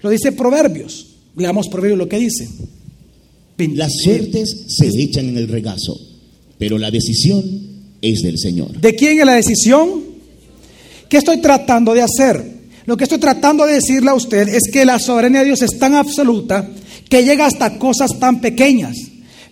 Lo 0.00 0.10
dice 0.10 0.30
Proverbios. 0.30 1.16
Leamos 1.34 1.66
Proverbios 1.66 1.98
lo 1.98 2.08
que 2.08 2.20
dice. 2.20 2.48
Las 3.74 3.92
suertes 4.04 4.66
se 4.68 4.86
echan 4.86 5.30
en 5.30 5.38
el 5.38 5.48
regazo, 5.48 5.98
pero 6.56 6.78
la 6.78 6.92
decisión 6.92 7.42
es 8.00 8.22
del 8.22 8.38
Señor. 8.38 8.80
¿De 8.80 8.94
quién 8.94 9.18
es 9.18 9.26
la 9.26 9.34
decisión? 9.34 10.04
¿Qué 11.08 11.16
estoy 11.16 11.38
tratando 11.38 11.92
de 11.92 12.02
hacer? 12.02 12.44
Lo 12.84 12.96
que 12.96 13.04
estoy 13.04 13.18
tratando 13.18 13.66
de 13.66 13.74
decirle 13.74 14.10
a 14.10 14.14
usted 14.14 14.46
es 14.46 14.70
que 14.72 14.84
la 14.84 15.00
soberanía 15.00 15.40
de 15.40 15.46
Dios 15.46 15.62
es 15.62 15.76
tan 15.80 15.96
absoluta 15.96 16.70
que 17.08 17.24
llega 17.24 17.46
hasta 17.46 17.76
cosas 17.76 18.20
tan 18.20 18.40
pequeñas. 18.40 18.96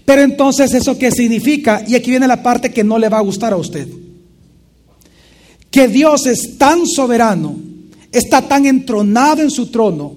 Pero 0.04 0.23
entonces, 0.23 0.73
¿eso 0.75 0.96
qué 0.96 1.11
significa? 1.11 1.82
Y 1.88 1.96
aquí 1.96 2.11
viene 2.11 2.28
la 2.28 2.40
parte 2.40 2.70
que 2.70 2.84
no 2.84 3.00
le 3.00 3.08
va 3.08 3.18
a 3.18 3.23
gustar 3.23 3.52
a 3.52 3.56
usted. 3.56 3.88
Que 5.75 5.88
Dios 5.88 6.26
es 6.26 6.57
tan 6.57 6.87
soberano, 6.87 7.57
está 8.12 8.43
tan 8.43 8.64
entronado 8.64 9.43
en 9.43 9.50
su 9.50 9.73
trono, 9.73 10.14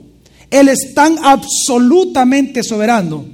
Él 0.52 0.70
es 0.70 0.94
tan 0.94 1.18
absolutamente 1.18 2.62
soberano, 2.62 3.26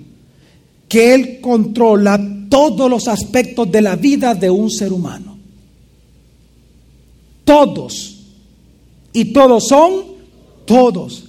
que 0.88 1.14
Él 1.14 1.42
controla 1.42 2.18
todos 2.48 2.90
los 2.90 3.10
aspectos 3.10 3.70
de 3.70 3.82
la 3.82 3.98
vida 3.98 4.36
de 4.36 4.50
un 4.50 4.72
ser 4.72 4.94
humano. 4.94 5.38
Todos. 7.44 8.22
Y 9.12 9.34
todos 9.34 9.68
son 9.68 9.92
todos. 10.64 11.26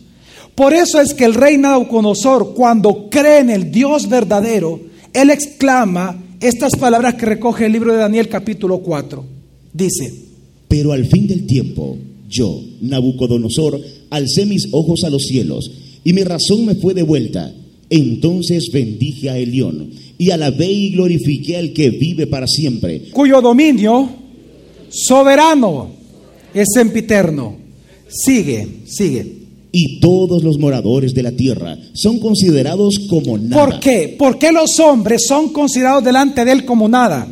Por 0.55 0.75
eso 0.75 1.01
es 1.01 1.13
que 1.13 1.25
el 1.25 1.35
rey 1.35 1.59
Nabucodonosor, 1.59 2.55
cuando 2.55 3.11
cree 3.11 3.41
en 3.41 3.51
el 3.51 3.73
Dios 3.73 4.09
verdadero, 4.09 4.79
él 5.13 5.31
exclama 5.31 6.17
estas 6.39 6.77
palabras 6.77 7.15
que 7.15 7.27
recoge 7.27 7.67
el 7.67 7.73
libro 7.73 7.93
de 7.93 7.99
Daniel 7.99 8.29
capítulo 8.29 8.79
4. 8.79 9.25
Dice, 9.73 10.34
pero 10.69 10.93
al 10.93 11.07
fin 11.07 11.27
del 11.27 11.47
tiempo, 11.47 11.97
yo, 12.29 12.61
Nabucodonosor, 12.81 13.81
alcé 14.11 14.47
mis 14.47 14.69
ojos 14.73 15.05
a 15.05 15.11
los 15.11 15.23
cielos 15.23 15.71
y 16.05 16.13
mi 16.13 16.23
razón 16.23 16.67
me 16.67 16.75
fue 16.75 16.95
devuelta. 16.95 17.53
Entonces 17.91 18.71
bendije 18.73 19.31
a 19.31 19.39
Elión 19.39 19.91
y 20.19 20.31
alabé 20.31 20.71
y 20.71 20.91
glorifiqué 20.91 21.57
al 21.57 21.73
que 21.73 21.91
vive 21.91 22.27
para 22.27 22.47
siempre, 22.47 23.11
cuyo 23.13 23.41
dominio 23.41 24.09
soberano 24.91 25.91
es 26.53 26.69
sempiterno. 26.73 27.57
Sigue, 28.09 28.67
sigue. 28.87 29.45
y 29.77 29.99
todos 29.99 30.45
los 30.45 30.57
moradores 30.57 31.15
de 31.15 31.25
la 31.25 31.33
tierra 31.33 31.77
son 31.95 32.21
considerados 32.21 32.95
como 33.09 33.37
nada. 33.37 33.65
¿Por 33.65 33.81
qué? 33.81 34.15
¿Por 34.17 34.39
qué 34.39 34.53
los 34.53 34.79
hombres 34.79 35.27
son 35.27 35.49
considerados 35.49 36.05
delante 36.05 36.45
de 36.45 36.53
él 36.53 36.65
como 36.65 36.89
nada? 36.89 37.27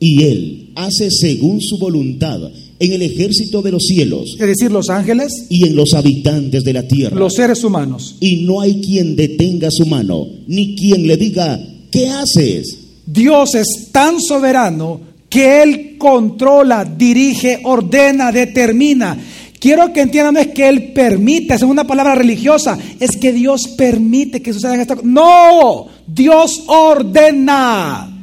Y 0.00 0.22
él 0.22 0.70
hace 0.76 1.10
según 1.10 1.60
su 1.60 1.76
voluntad 1.76 2.40
en 2.78 2.92
el 2.92 3.02
ejército 3.02 3.62
de 3.62 3.70
los 3.70 3.84
cielos 3.84 4.36
Es 4.38 4.46
decir, 4.46 4.70
los 4.72 4.90
ángeles, 4.90 5.46
y 5.48 5.66
en 5.66 5.76
los 5.76 5.94
habitantes 5.94 6.64
de 6.64 6.72
la 6.72 6.86
tierra. 6.86 7.16
los 7.16 7.34
seres 7.34 7.62
humanos. 7.64 8.16
Y 8.20 8.44
no 8.44 8.60
hay 8.60 8.80
quien 8.80 9.16
detenga 9.16 9.70
su 9.70 9.86
mano, 9.86 10.26
ni 10.46 10.74
quien 10.76 11.06
le 11.06 11.16
diga, 11.16 11.60
¿qué 11.90 12.08
haces? 12.08 12.78
Dios 13.06 13.54
es 13.54 13.88
tan 13.92 14.20
soberano 14.20 15.00
que 15.28 15.62
Él 15.62 15.96
controla, 15.98 16.84
dirige, 16.84 17.60
ordena, 17.64 18.30
determina. 18.32 19.18
Quiero 19.58 19.92
que 19.92 20.02
entiendan, 20.02 20.34
no 20.34 20.40
es 20.40 20.48
que 20.48 20.68
Él 20.68 20.92
permite, 20.92 21.54
es 21.54 21.62
una 21.62 21.86
palabra 21.86 22.14
religiosa, 22.14 22.78
es 23.00 23.16
que 23.16 23.32
Dios 23.32 23.68
permite 23.68 24.42
que 24.42 24.52
sucedan 24.52 24.80
estas 24.80 24.98
cosas. 24.98 25.10
No, 25.10 25.86
Dios 26.06 26.64
ordena. 26.66 28.13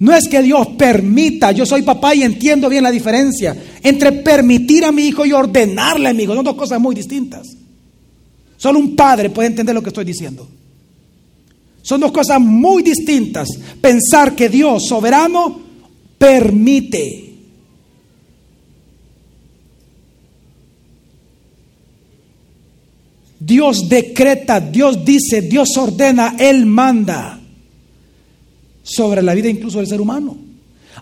No 0.00 0.14
es 0.14 0.28
que 0.28 0.42
Dios 0.42 0.68
permita, 0.78 1.50
yo 1.50 1.66
soy 1.66 1.82
papá 1.82 2.14
y 2.14 2.22
entiendo 2.22 2.68
bien 2.68 2.84
la 2.84 2.90
diferencia 2.90 3.56
entre 3.82 4.12
permitir 4.12 4.84
a 4.84 4.92
mi 4.92 5.08
hijo 5.08 5.26
y 5.26 5.32
ordenarle 5.32 6.08
a 6.08 6.12
mi 6.12 6.22
hijo. 6.22 6.34
Son 6.34 6.44
dos 6.44 6.54
cosas 6.54 6.80
muy 6.80 6.94
distintas. 6.94 7.48
Solo 8.56 8.78
un 8.78 8.94
padre 8.94 9.30
puede 9.30 9.48
entender 9.48 9.74
lo 9.74 9.82
que 9.82 9.88
estoy 9.88 10.04
diciendo. 10.04 10.48
Son 11.82 12.00
dos 12.00 12.12
cosas 12.12 12.40
muy 12.40 12.82
distintas. 12.82 13.48
Pensar 13.80 14.36
que 14.36 14.48
Dios 14.48 14.86
soberano 14.86 15.60
permite. 16.16 17.24
Dios 23.40 23.88
decreta, 23.88 24.60
Dios 24.60 25.04
dice, 25.04 25.42
Dios 25.42 25.76
ordena, 25.76 26.36
Él 26.38 26.66
manda 26.66 27.37
sobre 28.88 29.22
la 29.22 29.34
vida 29.34 29.48
incluso 29.48 29.78
del 29.78 29.86
ser 29.86 30.00
humano. 30.00 30.36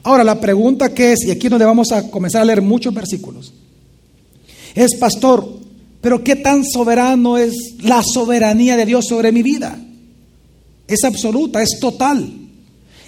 Ahora, 0.02 0.25
la 0.25 0.40
pregunta 0.40 0.93
que 0.93 1.12
es, 1.12 1.25
y 1.25 1.31
aquí 1.31 1.47
es 1.47 1.50
donde 1.50 1.64
vamos 1.64 1.93
a 1.93 2.11
comenzar 2.11 2.43
a 2.43 2.45
leer 2.45 2.62
muchos 2.62 2.93
versículos, 2.93 3.52
es, 4.75 4.95
pastor, 4.97 5.49
pero 6.00 6.23
¿qué 6.23 6.37
tan 6.37 6.64
soberano 6.64 7.38
es 7.38 7.76
la 7.83 8.02
soberanía 8.02 8.76
de 8.76 8.85
Dios 8.85 9.07
sobre 9.07 9.33
mi 9.33 9.43
vida? 9.43 9.78
Es 10.87 11.02
absoluta, 11.05 11.62
es 11.62 11.78
total. 11.81 12.31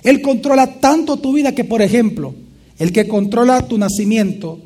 Él 0.03 0.23
controla 0.23 0.81
tanto 0.81 1.19
tu 1.19 1.33
vida 1.33 1.55
que, 1.55 1.65
por 1.65 1.83
ejemplo, 1.83 2.35
el 2.79 2.93
que 2.93 3.07
controla 3.07 3.67
tu 3.67 3.77
nacimiento 3.77 4.61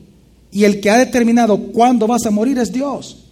y 0.52 0.64
el 0.64 0.80
que 0.80 0.90
ha 0.90 0.98
determinado 0.98 1.58
cuándo 1.58 2.06
vas 2.06 2.24
a 2.26 2.30
morir 2.30 2.58
es 2.58 2.72
Dios. 2.72 3.24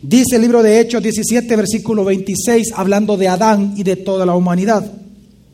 Dice 0.00 0.36
el 0.36 0.42
libro 0.42 0.62
de 0.62 0.80
Hechos 0.80 1.02
17, 1.02 1.56
versículo 1.56 2.04
26, 2.04 2.72
hablando 2.74 3.16
de 3.16 3.28
Adán 3.28 3.74
y 3.76 3.82
de 3.82 3.96
toda 3.96 4.24
la 4.24 4.36
humanidad. 4.36 4.97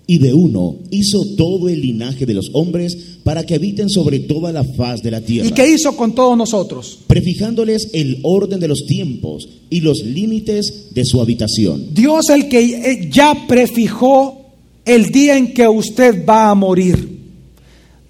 Y 0.07 0.19
de 0.19 0.35
uno 0.35 0.77
hizo 0.91 1.25
todo 1.37 1.69
el 1.69 1.81
linaje 1.81 2.27
de 2.27 2.35
los 2.35 2.51
hombres 2.53 2.95
para 3.25 3.45
que 3.47 3.55
habiten 3.55 3.89
sobre 3.89 4.21
toda 4.21 4.53
la 4.53 4.63
faz 4.63 5.03
de 5.03 5.11
la 5.11 5.23
tierra, 5.23 5.49
¿Y 5.49 5.53
qué 5.53 5.73
hizo 5.73 5.97
con 5.97 6.15
todos 6.15 6.37
nosotros? 6.37 6.99
prefijándoles 7.07 7.89
el 7.95 8.19
orden 8.23 8.61
de 8.61 8.69
los 8.69 8.85
tiempos 8.87 9.49
y 9.71 9.81
los 9.81 10.05
límites 10.05 10.89
de 10.93 11.05
su 11.07 11.21
habitación. 11.23 11.95
Dios 11.95 12.29
el 12.29 12.49
que 12.49 12.61
eh, 12.61 13.09
ya 13.11 13.47
prefijó 13.49 14.45
el 14.85 15.07
día 15.11 15.39
en 15.39 15.55
que 15.55 15.67
usted 15.67 16.27
va 16.27 16.51
a 16.51 16.55
morir. 16.55 17.15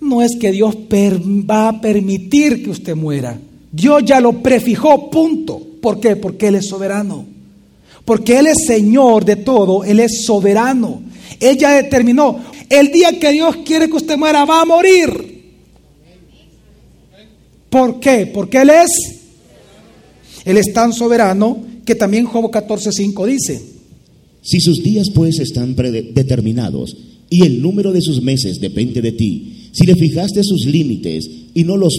No 0.01 0.21
es 0.21 0.37
que 0.37 0.51
Dios 0.51 0.75
va 0.75 1.69
a 1.69 1.81
permitir 1.81 2.65
que 2.65 2.71
usted 2.71 2.97
muera. 2.97 3.39
Dios 3.73 4.03
ya 4.05 4.21
lo 4.21 4.43
prefijó, 4.43 5.11
punto. 5.11 5.61
¿Por 5.81 6.01
qué? 6.01 6.17
Porque 6.17 6.49
Él 6.49 6.57
es 6.57 6.67
soberano. 6.67 7.25
Porque 8.05 8.39
Él 8.39 8.49
es 8.49 8.67
Señor 8.67 9.25
de 9.25 9.37
todo, 9.37 9.85
Él 9.85 10.01
es 10.01 10.25
soberano. 10.25 11.03
Él 11.41 11.59
ya 11.59 11.83
determinó, 11.83 12.41
el 12.69 12.91
día 12.91 13.19
que 13.19 13.33
Dios 13.33 13.57
quiere 13.65 13.89
que 13.89 13.97
usted 13.97 14.17
muera, 14.17 14.45
va 14.45 14.63
a 14.63 14.65
morir. 14.65 15.35
¿Por 17.71 17.99
qué? 17.99 18.31
Porque 18.33 18.59
Él 18.59 18.71
es, 18.71 18.91
Él 20.45 20.57
es 20.57 20.73
tan 20.73 20.93
soberano 20.93 21.59
que 21.85 21.95
también 21.95 22.25
Job 22.25 22.51
14.5 22.51 23.27
dice, 23.27 23.61
Si 24.43 24.61
sus 24.61 24.83
días 24.83 25.09
pues 25.15 25.39
están 25.41 25.75
predeterminados 25.75 26.97
y 27.31 27.45
el 27.45 27.61
número 27.61 27.93
de 27.93 28.01
sus 28.01 28.23
meses 28.23 28.61
depende 28.61 29.03
de 29.03 29.13
ti, 29.13 29.71
si 29.73 29.87
le 29.87 29.97
fijaste 29.97 30.43
sus 30.45 30.67
límites 30.67 31.29
y 31.53 31.65
no 31.65 31.77
los 31.77 31.95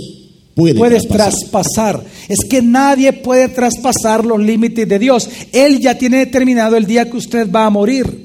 puede 0.55 0.75
puedes 0.75 1.07
traspasar, 1.07 2.01
traspasar. 2.01 2.05
Es 2.29 2.39
que 2.49 2.61
nadie 2.61 3.11
puede 3.11 3.49
traspasar 3.49 4.25
los 4.25 4.39
límites 4.39 4.87
de 4.87 4.97
Dios. 4.97 5.29
Él 5.51 5.79
ya 5.81 5.97
tiene 5.97 6.19
determinado 6.19 6.77
el 6.77 6.85
día 6.85 7.09
que 7.09 7.17
usted 7.17 7.51
va 7.51 7.65
a 7.65 7.69
morir. 7.69 8.24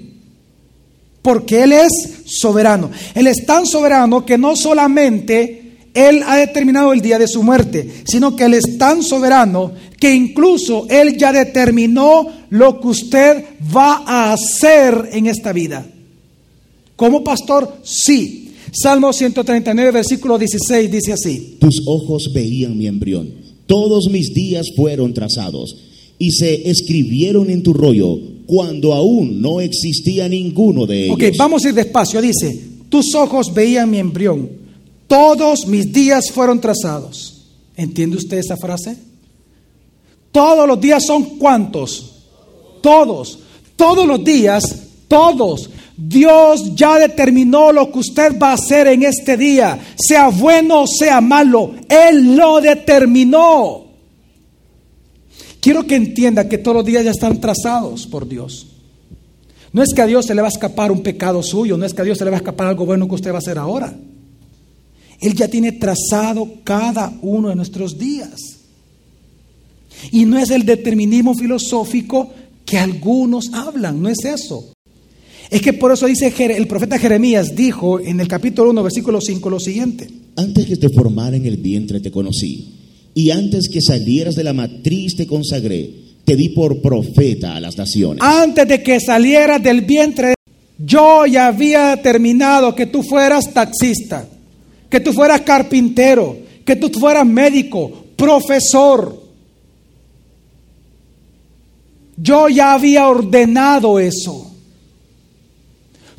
Porque 1.22 1.62
Él 1.62 1.72
es 1.72 1.92
soberano. 2.26 2.90
Él 3.14 3.26
es 3.26 3.44
tan 3.44 3.66
soberano 3.66 4.24
que 4.24 4.38
no 4.38 4.56
solamente 4.56 5.88
Él 5.92 6.22
ha 6.26 6.36
determinado 6.36 6.92
el 6.92 7.00
día 7.00 7.18
de 7.18 7.28
su 7.28 7.42
muerte, 7.42 7.88
sino 8.04 8.34
que 8.34 8.44
Él 8.44 8.54
es 8.54 8.78
tan 8.78 9.02
soberano 9.02 9.72
que 9.98 10.14
incluso 10.14 10.86
Él 10.88 11.16
ya 11.18 11.32
determinó 11.32 12.26
lo 12.48 12.80
que 12.80 12.88
usted 12.88 13.44
va 13.74 14.02
a 14.06 14.32
hacer 14.32 15.10
en 15.12 15.26
esta 15.26 15.52
vida. 15.52 15.86
Como 16.96 17.24
pastor, 17.24 17.78
sí. 17.82 18.52
Salmo 18.72 19.12
139, 19.12 19.90
versículo 19.90 20.38
16 20.38 20.90
dice 20.90 21.12
así. 21.12 21.56
tus 21.58 21.82
ojos 21.86 22.30
veían 22.32 22.78
mi 22.78 22.86
embrión, 22.86 23.28
todos 23.66 24.08
mis 24.10 24.32
días 24.32 24.66
fueron 24.76 25.12
trazados 25.12 25.76
y 26.18 26.30
se 26.30 26.70
escribieron 26.70 27.50
en 27.50 27.62
tu 27.62 27.72
rollo 27.72 28.18
cuando 28.50 28.92
aún 28.92 29.40
no 29.40 29.60
existía 29.60 30.28
ninguno 30.28 30.84
de 30.84 31.04
ellos. 31.04 31.14
Ok, 31.14 31.36
vamos 31.38 31.64
a 31.64 31.68
ir 31.68 31.74
despacio. 31.74 32.20
Dice, 32.20 32.60
tus 32.88 33.14
ojos 33.14 33.54
veían 33.54 33.88
mi 33.88 33.98
embrión, 33.98 34.50
todos 35.06 35.68
mis 35.68 35.92
días 35.92 36.32
fueron 36.32 36.60
trazados. 36.60 37.44
¿Entiende 37.76 38.16
usted 38.16 38.38
esa 38.38 38.56
frase? 38.56 38.96
Todos 40.32 40.66
los 40.66 40.80
días 40.80 41.04
son 41.06 41.38
cuántos? 41.38 42.24
Todos. 42.82 43.38
Todos 43.76 44.04
los 44.04 44.24
días, 44.24 44.64
todos. 45.06 45.70
Dios 45.96 46.74
ya 46.74 46.98
determinó 46.98 47.70
lo 47.70 47.92
que 47.92 48.00
usted 48.00 48.36
va 48.36 48.50
a 48.50 48.54
hacer 48.54 48.88
en 48.88 49.04
este 49.04 49.36
día, 49.36 49.78
sea 49.96 50.28
bueno 50.28 50.82
o 50.82 50.86
sea 50.88 51.20
malo. 51.20 51.70
Él 51.88 52.34
lo 52.34 52.60
determinó. 52.60 53.89
Quiero 55.60 55.86
que 55.86 55.96
entienda 55.96 56.48
que 56.48 56.58
todos 56.58 56.78
los 56.78 56.86
días 56.86 57.04
ya 57.04 57.10
están 57.10 57.40
trazados 57.40 58.06
por 58.06 58.26
Dios. 58.28 58.66
No 59.72 59.82
es 59.82 59.90
que 59.94 60.02
a 60.02 60.06
Dios 60.06 60.26
se 60.26 60.34
le 60.34 60.40
va 60.40 60.48
a 60.48 60.50
escapar 60.50 60.90
un 60.90 61.02
pecado 61.02 61.42
suyo, 61.42 61.76
no 61.76 61.84
es 61.84 61.94
que 61.94 62.02
a 62.02 62.04
Dios 62.04 62.18
se 62.18 62.24
le 62.24 62.30
va 62.30 62.38
a 62.38 62.40
escapar 62.40 62.66
algo 62.66 62.86
bueno 62.86 63.06
que 63.06 63.14
usted 63.14 63.30
va 63.30 63.36
a 63.36 63.38
hacer 63.38 63.58
ahora. 63.58 63.96
Él 65.20 65.34
ya 65.34 65.48
tiene 65.48 65.72
trazado 65.72 66.48
cada 66.64 67.12
uno 67.22 67.50
de 67.50 67.56
nuestros 67.56 67.98
días. 67.98 68.40
Y 70.10 70.24
no 70.24 70.38
es 70.38 70.50
el 70.50 70.64
determinismo 70.64 71.34
filosófico 71.34 72.32
que 72.64 72.78
algunos 72.78 73.52
hablan, 73.52 74.02
no 74.02 74.08
es 74.08 74.24
eso. 74.24 74.72
Es 75.50 75.60
que 75.60 75.72
por 75.72 75.92
eso 75.92 76.06
dice 76.06 76.32
el 76.38 76.66
profeta 76.66 76.98
Jeremías, 76.98 77.54
dijo 77.54 78.00
en 78.00 78.20
el 78.20 78.28
capítulo 78.28 78.70
1, 78.70 78.82
versículo 78.82 79.20
5 79.20 79.50
lo 79.50 79.60
siguiente. 79.60 80.08
Antes 80.36 80.64
que 80.66 80.76
te 80.76 80.88
formara 80.88 81.36
en 81.36 81.44
el 81.44 81.58
vientre 81.58 82.00
te 82.00 82.10
conocí, 82.10 82.79
y 83.14 83.30
antes 83.30 83.68
que 83.68 83.80
salieras 83.80 84.34
de 84.34 84.44
la 84.44 84.52
matriz 84.52 85.16
te 85.16 85.26
consagré, 85.26 85.90
te 86.24 86.36
di 86.36 86.50
por 86.50 86.80
profeta 86.80 87.56
a 87.56 87.60
las 87.60 87.76
naciones. 87.76 88.22
Antes 88.22 88.68
de 88.68 88.82
que 88.82 89.00
salieras 89.00 89.62
del 89.62 89.82
vientre, 89.82 90.34
yo 90.78 91.26
ya 91.26 91.48
había 91.48 91.96
determinado 91.96 92.74
que 92.74 92.86
tú 92.86 93.02
fueras 93.02 93.52
taxista, 93.52 94.28
que 94.88 95.00
tú 95.00 95.12
fueras 95.12 95.40
carpintero, 95.42 96.38
que 96.64 96.76
tú 96.76 96.88
fueras 96.90 97.26
médico, 97.26 98.04
profesor. 98.16 99.20
Yo 102.16 102.48
ya 102.48 102.74
había 102.74 103.08
ordenado 103.08 103.98
eso. 103.98 104.52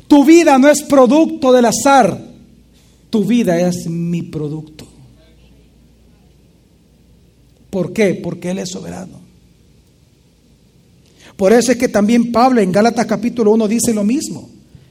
Tu 0.06 0.24
vida 0.24 0.58
no 0.58 0.68
es 0.68 0.82
producto 0.82 1.52
del 1.52 1.64
azar, 1.64 2.22
tu 3.08 3.24
vida 3.24 3.58
es 3.66 3.86
mi 3.88 4.22
producto. 4.22 4.91
¿Por 7.72 7.94
qué? 7.94 8.12
Porque 8.12 8.50
Él 8.50 8.58
es 8.58 8.68
soberano. 8.68 9.18
Por 11.38 11.54
eso 11.54 11.72
es 11.72 11.78
que 11.78 11.88
también 11.88 12.30
Pablo 12.30 12.60
en 12.60 12.70
Gálatas 12.70 13.06
capítulo 13.06 13.50
1 13.52 13.66
dice 13.66 13.94
lo 13.94 14.04
mismo, 14.04 14.50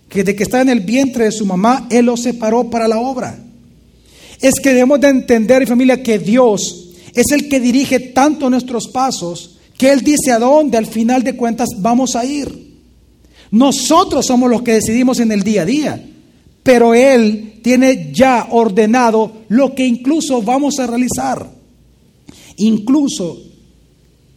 que 0.09 0.23
de 0.23 0.35
que 0.35 0.41
está 0.41 0.61
en 0.61 0.69
el 0.69 0.79
vientre 0.79 1.25
de 1.25 1.31
su 1.31 1.45
mamá, 1.45 1.85
Él 1.91 2.07
lo 2.07 2.17
separó 2.17 2.71
para 2.71 2.87
la 2.87 2.97
obra. 2.97 3.37
Es 4.41 4.55
que 4.55 4.69
debemos 4.69 4.99
de 4.99 5.09
entender, 5.09 5.67
familia, 5.67 6.01
que 6.01 6.17
Dios 6.17 6.89
es 7.13 7.31
el 7.31 7.47
que 7.49 7.59
dirige 7.59 7.99
tanto 7.99 8.49
nuestros 8.49 8.87
pasos 8.87 9.59
que 9.77 9.91
Él 9.91 10.01
dice 10.01 10.31
a 10.31 10.39
dónde 10.39 10.79
al 10.79 10.87
final 10.87 11.21
de 11.21 11.35
cuentas 11.35 11.69
vamos 11.77 12.15
a 12.15 12.25
ir. 12.25 12.79
Nosotros 13.51 14.25
somos 14.25 14.49
los 14.49 14.63
que 14.63 14.73
decidimos 14.73 15.19
en 15.19 15.31
el 15.31 15.43
día 15.43 15.61
a 15.61 15.65
día, 15.65 16.09
pero 16.63 16.95
Él 16.95 17.59
tiene 17.61 18.11
ya 18.11 18.47
ordenado 18.49 19.43
lo 19.49 19.75
que 19.75 19.85
incluso 19.85 20.41
vamos 20.41 20.79
a 20.79 20.87
realizar. 20.87 21.60
Incluso, 22.57 23.41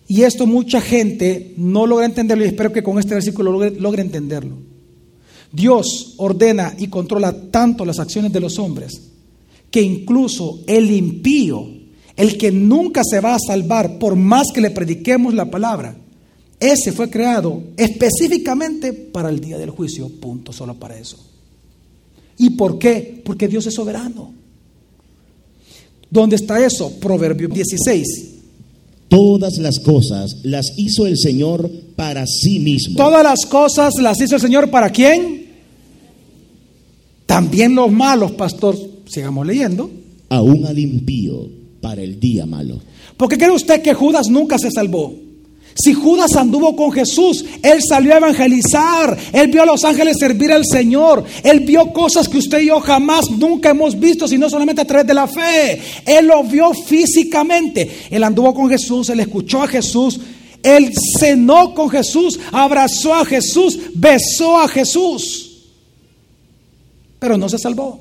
y 0.08 0.22
esto 0.22 0.46
mucha 0.46 0.80
gente 0.80 1.54
no 1.56 1.86
logra 1.86 2.06
entenderlo 2.06 2.44
y 2.44 2.48
espero 2.48 2.72
que 2.72 2.82
con 2.82 2.98
este 2.98 3.14
versículo 3.14 3.52
logre, 3.52 3.70
logre 3.72 4.02
entenderlo. 4.02 4.56
Dios 5.52 6.14
ordena 6.16 6.74
y 6.78 6.88
controla 6.88 7.50
tanto 7.50 7.84
las 7.84 8.00
acciones 8.00 8.32
de 8.32 8.40
los 8.40 8.58
hombres 8.58 9.10
que 9.70 9.82
incluso 9.82 10.60
el 10.66 10.90
impío, 10.90 11.66
el 12.16 12.38
que 12.38 12.52
nunca 12.52 13.02
se 13.04 13.20
va 13.20 13.34
a 13.34 13.40
salvar 13.40 13.98
por 13.98 14.14
más 14.14 14.48
que 14.54 14.60
le 14.60 14.70
prediquemos 14.70 15.34
la 15.34 15.50
palabra, 15.50 15.96
ese 16.60 16.92
fue 16.92 17.10
creado 17.10 17.62
específicamente 17.76 18.92
para 18.92 19.28
el 19.28 19.40
día 19.40 19.58
del 19.58 19.70
juicio, 19.70 20.08
punto, 20.08 20.52
solo 20.52 20.74
para 20.74 20.96
eso. 20.98 21.18
¿Y 22.38 22.50
por 22.50 22.78
qué? 22.78 23.20
Porque 23.24 23.48
Dios 23.48 23.66
es 23.66 23.74
soberano. 23.74 24.32
¿Dónde 26.10 26.36
está 26.36 26.64
eso? 26.64 26.92
Proverbio 27.00 27.48
16. 27.48 28.30
Todas 29.08 29.58
las 29.58 29.78
cosas 29.78 30.38
las 30.42 30.72
hizo 30.76 31.06
el 31.06 31.16
Señor 31.16 31.70
para 31.96 32.26
sí 32.26 32.58
mismo. 32.58 32.96
Todas 32.96 33.22
las 33.22 33.46
cosas 33.46 33.94
las 34.00 34.20
hizo 34.20 34.36
el 34.36 34.40
Señor 34.40 34.70
para 34.70 34.90
quién? 34.90 35.46
También 37.26 37.74
los 37.74 37.90
malos, 37.92 38.32
pastor. 38.32 38.76
Sigamos 39.06 39.46
leyendo. 39.46 39.90
Aún 40.28 40.66
al 40.66 40.78
impío 40.78 41.48
para 41.80 42.02
el 42.02 42.18
día 42.18 42.46
malo. 42.46 42.80
¿Por 43.16 43.28
qué 43.28 43.36
cree 43.36 43.50
usted 43.50 43.82
que 43.82 43.94
Judas 43.94 44.28
nunca 44.28 44.58
se 44.58 44.70
salvó? 44.70 45.23
Si 45.76 45.92
Judas 45.92 46.36
anduvo 46.36 46.76
con 46.76 46.92
Jesús, 46.92 47.44
él 47.62 47.80
salió 47.82 48.14
a 48.14 48.18
evangelizar, 48.18 49.16
él 49.32 49.48
vio 49.48 49.62
a 49.62 49.66
los 49.66 49.82
ángeles 49.84 50.18
servir 50.18 50.52
al 50.52 50.64
Señor, 50.64 51.24
él 51.42 51.60
vio 51.60 51.92
cosas 51.92 52.28
que 52.28 52.38
usted 52.38 52.60
y 52.60 52.66
yo 52.66 52.78
jamás 52.80 53.28
nunca 53.30 53.70
hemos 53.70 53.98
visto, 53.98 54.28
sino 54.28 54.48
solamente 54.48 54.82
a 54.82 54.86
través 54.86 55.06
de 55.06 55.14
la 55.14 55.26
fe. 55.26 55.80
Él 56.06 56.26
lo 56.26 56.44
vio 56.44 56.72
físicamente. 56.74 58.06
Él 58.10 58.22
anduvo 58.22 58.54
con 58.54 58.68
Jesús, 58.68 59.08
él 59.08 59.18
escuchó 59.20 59.62
a 59.62 59.66
Jesús, 59.66 60.20
él 60.62 60.92
cenó 61.18 61.74
con 61.74 61.90
Jesús, 61.90 62.38
abrazó 62.52 63.14
a 63.14 63.24
Jesús, 63.24 63.78
besó 63.94 64.58
a 64.58 64.68
Jesús, 64.68 65.70
pero 67.18 67.36
no 67.36 67.48
se 67.48 67.58
salvó. 67.58 68.00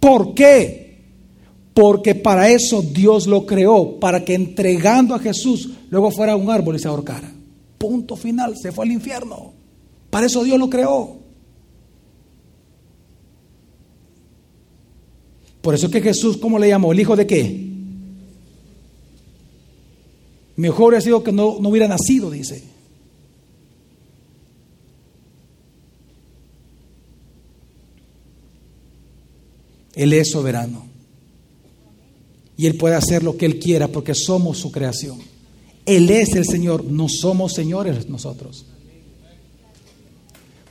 ¿Por 0.00 0.34
qué? 0.34 0.81
Porque 1.74 2.14
para 2.14 2.50
eso 2.50 2.82
Dios 2.82 3.26
lo 3.26 3.46
creó, 3.46 3.98
para 3.98 4.24
que 4.24 4.34
entregando 4.34 5.14
a 5.14 5.18
Jesús 5.18 5.70
luego 5.88 6.10
fuera 6.10 6.36
un 6.36 6.50
árbol 6.50 6.76
y 6.76 6.78
se 6.78 6.88
ahorcara. 6.88 7.32
Punto 7.78 8.16
final, 8.16 8.56
se 8.56 8.72
fue 8.72 8.84
al 8.84 8.92
infierno. 8.92 9.52
Para 10.10 10.26
eso 10.26 10.44
Dios 10.44 10.58
lo 10.58 10.68
creó. 10.68 11.16
Por 15.62 15.74
eso 15.74 15.86
es 15.86 15.92
que 15.92 16.02
Jesús, 16.02 16.36
¿cómo 16.36 16.58
le 16.58 16.68
llamó? 16.68 16.92
¿El 16.92 17.00
hijo 17.00 17.16
de 17.16 17.26
qué? 17.26 17.68
Mejor 20.56 20.88
hubiera 20.88 21.00
sido 21.00 21.22
que 21.22 21.32
no, 21.32 21.58
no 21.60 21.70
hubiera 21.70 21.88
nacido, 21.88 22.30
dice. 22.30 22.62
Él 29.94 30.12
es 30.12 30.30
soberano. 30.30 30.91
Y 32.56 32.66
Él 32.66 32.76
puede 32.76 32.94
hacer 32.94 33.22
lo 33.22 33.36
que 33.36 33.46
Él 33.46 33.58
quiera 33.58 33.88
porque 33.88 34.14
somos 34.14 34.58
su 34.58 34.70
creación. 34.70 35.18
Él 35.86 36.10
es 36.10 36.34
el 36.34 36.44
Señor, 36.44 36.84
no 36.84 37.08
somos 37.08 37.54
señores 37.54 38.08
nosotros. 38.08 38.66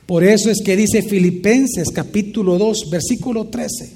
Por 0.06 0.24
eso 0.24 0.50
es 0.50 0.62
que 0.62 0.76
dice 0.76 1.02
Filipenses 1.02 1.88
capítulo 1.92 2.58
2, 2.58 2.90
versículo 2.90 3.46
13, 3.46 3.92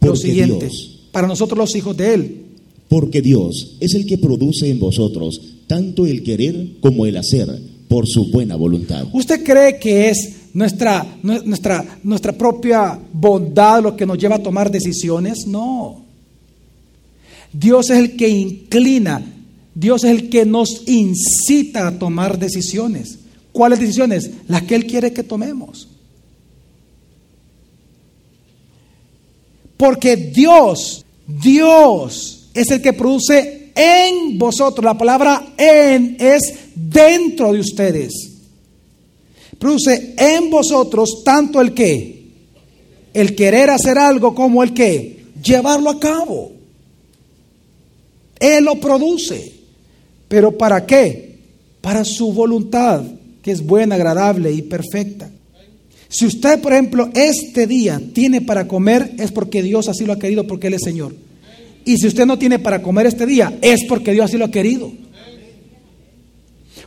lo 0.00 0.16
siguiente, 0.16 0.68
para 1.12 1.28
nosotros 1.28 1.58
los 1.58 1.76
hijos 1.76 1.96
de 1.96 2.14
Él. 2.14 2.44
Porque 2.88 3.20
Dios 3.20 3.76
es 3.80 3.94
el 3.94 4.06
que 4.06 4.18
produce 4.18 4.70
en 4.70 4.80
vosotros 4.80 5.40
tanto 5.66 6.06
el 6.06 6.22
querer 6.22 6.78
como 6.80 7.06
el 7.06 7.16
hacer 7.16 7.48
por 7.88 8.06
su 8.06 8.30
buena 8.30 8.56
voluntad. 8.56 9.06
¿Usted 9.12 9.44
cree 9.44 9.78
que 9.78 10.08
es 10.08 10.32
nuestra, 10.54 11.18
nuestra, 11.22 12.00
nuestra 12.02 12.32
propia 12.32 12.98
bondad 13.12 13.82
lo 13.82 13.96
que 13.96 14.06
nos 14.06 14.18
lleva 14.18 14.36
a 14.36 14.42
tomar 14.42 14.70
decisiones? 14.70 15.46
No. 15.46 16.07
Dios 17.52 17.90
es 17.90 17.98
el 17.98 18.16
que 18.16 18.28
inclina, 18.28 19.24
Dios 19.74 20.04
es 20.04 20.10
el 20.10 20.28
que 20.28 20.44
nos 20.44 20.82
incita 20.86 21.88
a 21.88 21.98
tomar 21.98 22.38
decisiones. 22.38 23.18
¿Cuáles 23.52 23.80
decisiones? 23.80 24.30
Las 24.46 24.62
que 24.62 24.74
Él 24.74 24.86
quiere 24.86 25.12
que 25.12 25.22
tomemos. 25.22 25.88
Porque 29.76 30.16
Dios, 30.16 31.04
Dios 31.26 32.48
es 32.52 32.70
el 32.70 32.82
que 32.82 32.92
produce 32.92 33.70
en 33.74 34.38
vosotros. 34.38 34.84
La 34.84 34.98
palabra 34.98 35.54
en 35.56 36.16
es 36.18 36.54
dentro 36.74 37.52
de 37.52 37.60
ustedes. 37.60 38.12
Produce 39.58 40.14
en 40.16 40.50
vosotros 40.50 41.22
tanto 41.24 41.60
el 41.60 41.74
que, 41.74 42.26
el 43.14 43.34
querer 43.34 43.70
hacer 43.70 43.98
algo 43.98 44.34
como 44.34 44.62
el 44.62 44.74
que, 44.74 45.24
llevarlo 45.42 45.90
a 45.90 46.00
cabo. 46.00 46.57
Él 48.40 48.64
lo 48.64 48.76
produce. 48.76 49.52
¿Pero 50.28 50.56
para 50.56 50.84
qué? 50.84 51.38
Para 51.80 52.04
su 52.04 52.32
voluntad, 52.32 53.02
que 53.42 53.50
es 53.50 53.64
buena, 53.64 53.94
agradable 53.94 54.52
y 54.52 54.62
perfecta. 54.62 55.30
Si 56.08 56.26
usted, 56.26 56.60
por 56.60 56.72
ejemplo, 56.72 57.10
este 57.14 57.66
día 57.66 58.00
tiene 58.12 58.40
para 58.40 58.66
comer, 58.66 59.14
es 59.18 59.30
porque 59.30 59.62
Dios 59.62 59.88
así 59.88 60.04
lo 60.04 60.12
ha 60.12 60.18
querido, 60.18 60.46
porque 60.46 60.68
Él 60.68 60.74
es 60.74 60.82
Señor. 60.82 61.14
Y 61.84 61.96
si 61.96 62.06
usted 62.06 62.26
no 62.26 62.38
tiene 62.38 62.58
para 62.58 62.82
comer 62.82 63.06
este 63.06 63.26
día, 63.26 63.58
es 63.62 63.84
porque 63.84 64.12
Dios 64.12 64.26
así 64.26 64.38
lo 64.38 64.46
ha 64.46 64.50
querido. 64.50 64.92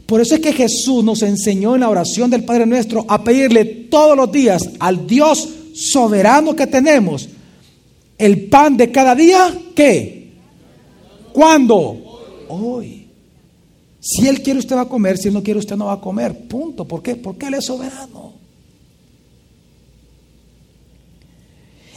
Por 0.06 0.22
eso 0.22 0.36
es 0.36 0.42
que 0.42 0.54
Jesús 0.54 1.04
nos 1.04 1.22
enseñó 1.22 1.76
en 1.76 1.82
la 1.82 1.90
oración 1.90 2.30
del 2.30 2.44
Padre 2.44 2.66
nuestro 2.66 3.06
a 3.08 3.24
pedirle 3.24 3.66
todos 3.66 4.18
los 4.18 4.32
días 4.32 4.62
al 4.80 5.08
Dios 5.08 5.48
soberano 5.74 6.56
que 6.56 6.68
tenemos 6.68 7.30
el 8.22 8.44
pan 8.50 8.78
de 8.78 8.92
cada 8.92 9.16
día, 9.16 9.52
¿qué? 9.74 10.21
¿Cuándo? 11.34 12.22
Hoy. 12.50 13.08
Si 14.00 14.28
Él 14.28 14.42
quiere, 14.42 14.60
usted 14.60 14.76
va 14.76 14.82
a 14.82 14.90
comer. 14.90 15.18
Si 15.18 15.28
Él 15.28 15.34
no 15.34 15.44
quiere, 15.44 15.60
usted 15.60 15.76
no 15.76 15.86
va 15.86 15.94
a 15.94 16.02
comer. 16.02 16.48
Punto. 16.48 16.86
¿Por 16.86 17.04
qué? 17.04 17.16
Porque 17.16 17.48
Él 17.48 17.54
es 17.54 17.66
soberano. 17.66 18.34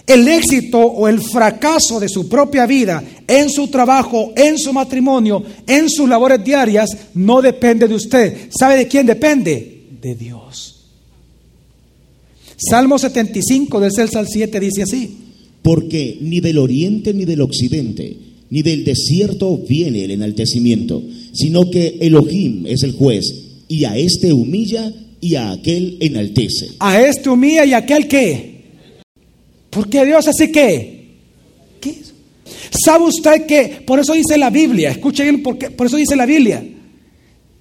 El 0.07 0.29
éxito 0.29 0.79
o 0.79 1.09
el 1.09 1.23
fracaso 1.23 1.99
de 1.99 2.11
su 2.11 2.29
propia 2.29 2.67
vida, 2.67 3.03
en 3.27 3.49
su 3.49 3.69
trabajo, 3.69 4.33
en 4.37 4.59
su 4.59 4.71
matrimonio, 4.75 5.43
en 5.67 5.89
sus 5.89 6.07
labores 6.07 6.45
diarias, 6.45 6.91
no 7.15 7.41
depende 7.41 7.89
de 7.89 7.95
usted. 7.95 8.51
¿Sabe 8.51 8.77
de 8.77 8.87
quién 8.87 9.07
depende? 9.07 9.87
De 10.03 10.15
Dios. 10.15 10.91
Salmo 12.57 12.99
75 12.99 13.81
del 13.81 13.93
6 13.93 14.17
al 14.17 14.29
7 14.29 14.61
dice 14.61 14.83
así. 14.83 15.19
Porque 15.63 16.19
ni 16.21 16.41
del 16.41 16.59
oriente 16.59 17.15
ni 17.15 17.25
del 17.25 17.41
occidente 17.41 18.34
ni 18.51 18.63
del 18.63 18.85
desierto 18.85 19.59
viene 19.59 20.05
el 20.05 20.13
enaltecimiento, 20.13 21.03
sino 21.33 21.71
que 21.71 21.99
Elohim 22.01 22.67
es 22.67 22.83
el 22.83 22.93
juez, 22.93 23.25
y 23.69 23.85
a 23.85 23.97
este 23.97 24.33
humilla 24.33 24.93
y 25.21 25.35
a 25.37 25.53
aquel 25.53 25.97
enaltece. 26.01 26.69
A 26.79 27.01
este 27.01 27.31
humilla 27.31 27.65
y 27.65 27.73
a 27.73 27.79
aquel 27.79 28.07
qué. 28.07 28.55
Porque 29.71 30.05
Dios 30.05 30.29
así 30.29 30.53
que. 30.53 31.05
¿Qué 31.81 31.95
¿Sabe 32.71 33.05
usted 33.05 33.47
que 33.47 33.83
por 33.87 33.99
eso 33.99 34.13
dice 34.13 34.37
la 34.37 34.51
Biblia? 34.51 34.91
Escuche 34.91 35.23
bien, 35.23 35.43
porque, 35.43 35.71
por 35.71 35.87
eso 35.87 35.97
dice 35.97 36.17
la 36.17 36.27
Biblia. 36.27 36.65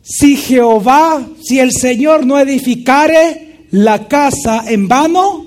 Si 0.02 0.36
Jehová, 0.36 1.26
si 1.42 1.60
el 1.60 1.72
Señor 1.72 2.26
no 2.26 2.40
edificare 2.40 3.66
la 3.72 4.08
casa 4.08 4.66
en 4.68 4.88
vano, 4.88 5.46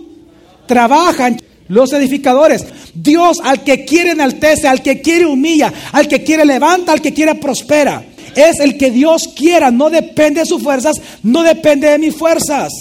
trabajan 0.67 1.39
los 1.69 1.93
edificadores. 1.93 2.65
Dios 2.95 3.39
al 3.43 3.65
que 3.65 3.85
quiere 3.85 4.13
enaltece, 4.13 4.69
al 4.69 4.83
que 4.83 5.01
quiere 5.01 5.27
humilla, 5.27 5.73
al 5.93 6.09
que 6.09 6.23
quiere 6.23 6.45
levanta, 6.45 6.93
al 6.93 7.01
que 7.01 7.13
quiere 7.13 7.35
prospera. 7.37 8.05
Es 8.35 8.61
el 8.61 8.77
que 8.77 8.91
Dios 8.91 9.29
quiera, 9.35 9.71
no 9.71 9.89
depende 9.89 10.41
de 10.41 10.47
sus 10.47 10.63
fuerzas, 10.63 11.01
no 11.23 11.43
depende 11.43 11.89
de 11.89 11.99
mis 11.99 12.15
fuerzas. 12.15 12.73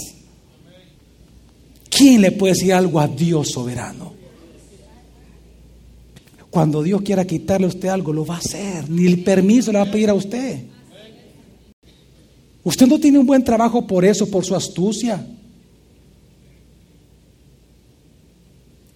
¿Quién 1.90 2.22
le 2.22 2.32
puede 2.32 2.54
decir 2.54 2.74
algo 2.74 3.00
a 3.00 3.08
Dios 3.08 3.52
soberano? 3.52 4.14
Cuando 6.50 6.84
Dios 6.84 7.02
quiera 7.02 7.26
quitarle 7.26 7.66
a 7.66 7.70
usted 7.70 7.88
algo, 7.90 8.14
lo 8.14 8.26
va 8.26 8.36
a 8.36 8.40
hacer. 8.40 8.90
Ni 8.90 9.06
el 9.06 9.24
permiso 9.24 9.72
le 9.72 9.78
va 9.78 9.86
a 9.86 9.92
pedir 9.92 10.10
a 10.10 10.14
usted. 10.14 10.60
Usted 12.64 12.88
no 12.88 13.00
tiene 13.00 13.20
un 13.20 13.26
buen 13.26 13.44
trabajo 13.44 13.86
por 13.86 14.04
eso, 14.04 14.30
por 14.30 14.44
su 14.44 14.56
astucia. 14.56 15.26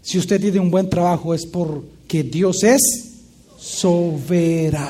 Si 0.09 0.17
usted 0.17 0.41
tiene 0.41 0.59
un 0.59 0.71
buen 0.71 0.89
trabajo 0.89 1.35
es 1.35 1.45
porque 1.45 2.23
Dios 2.23 2.63
es 2.63 2.81
soberano. 3.59 4.89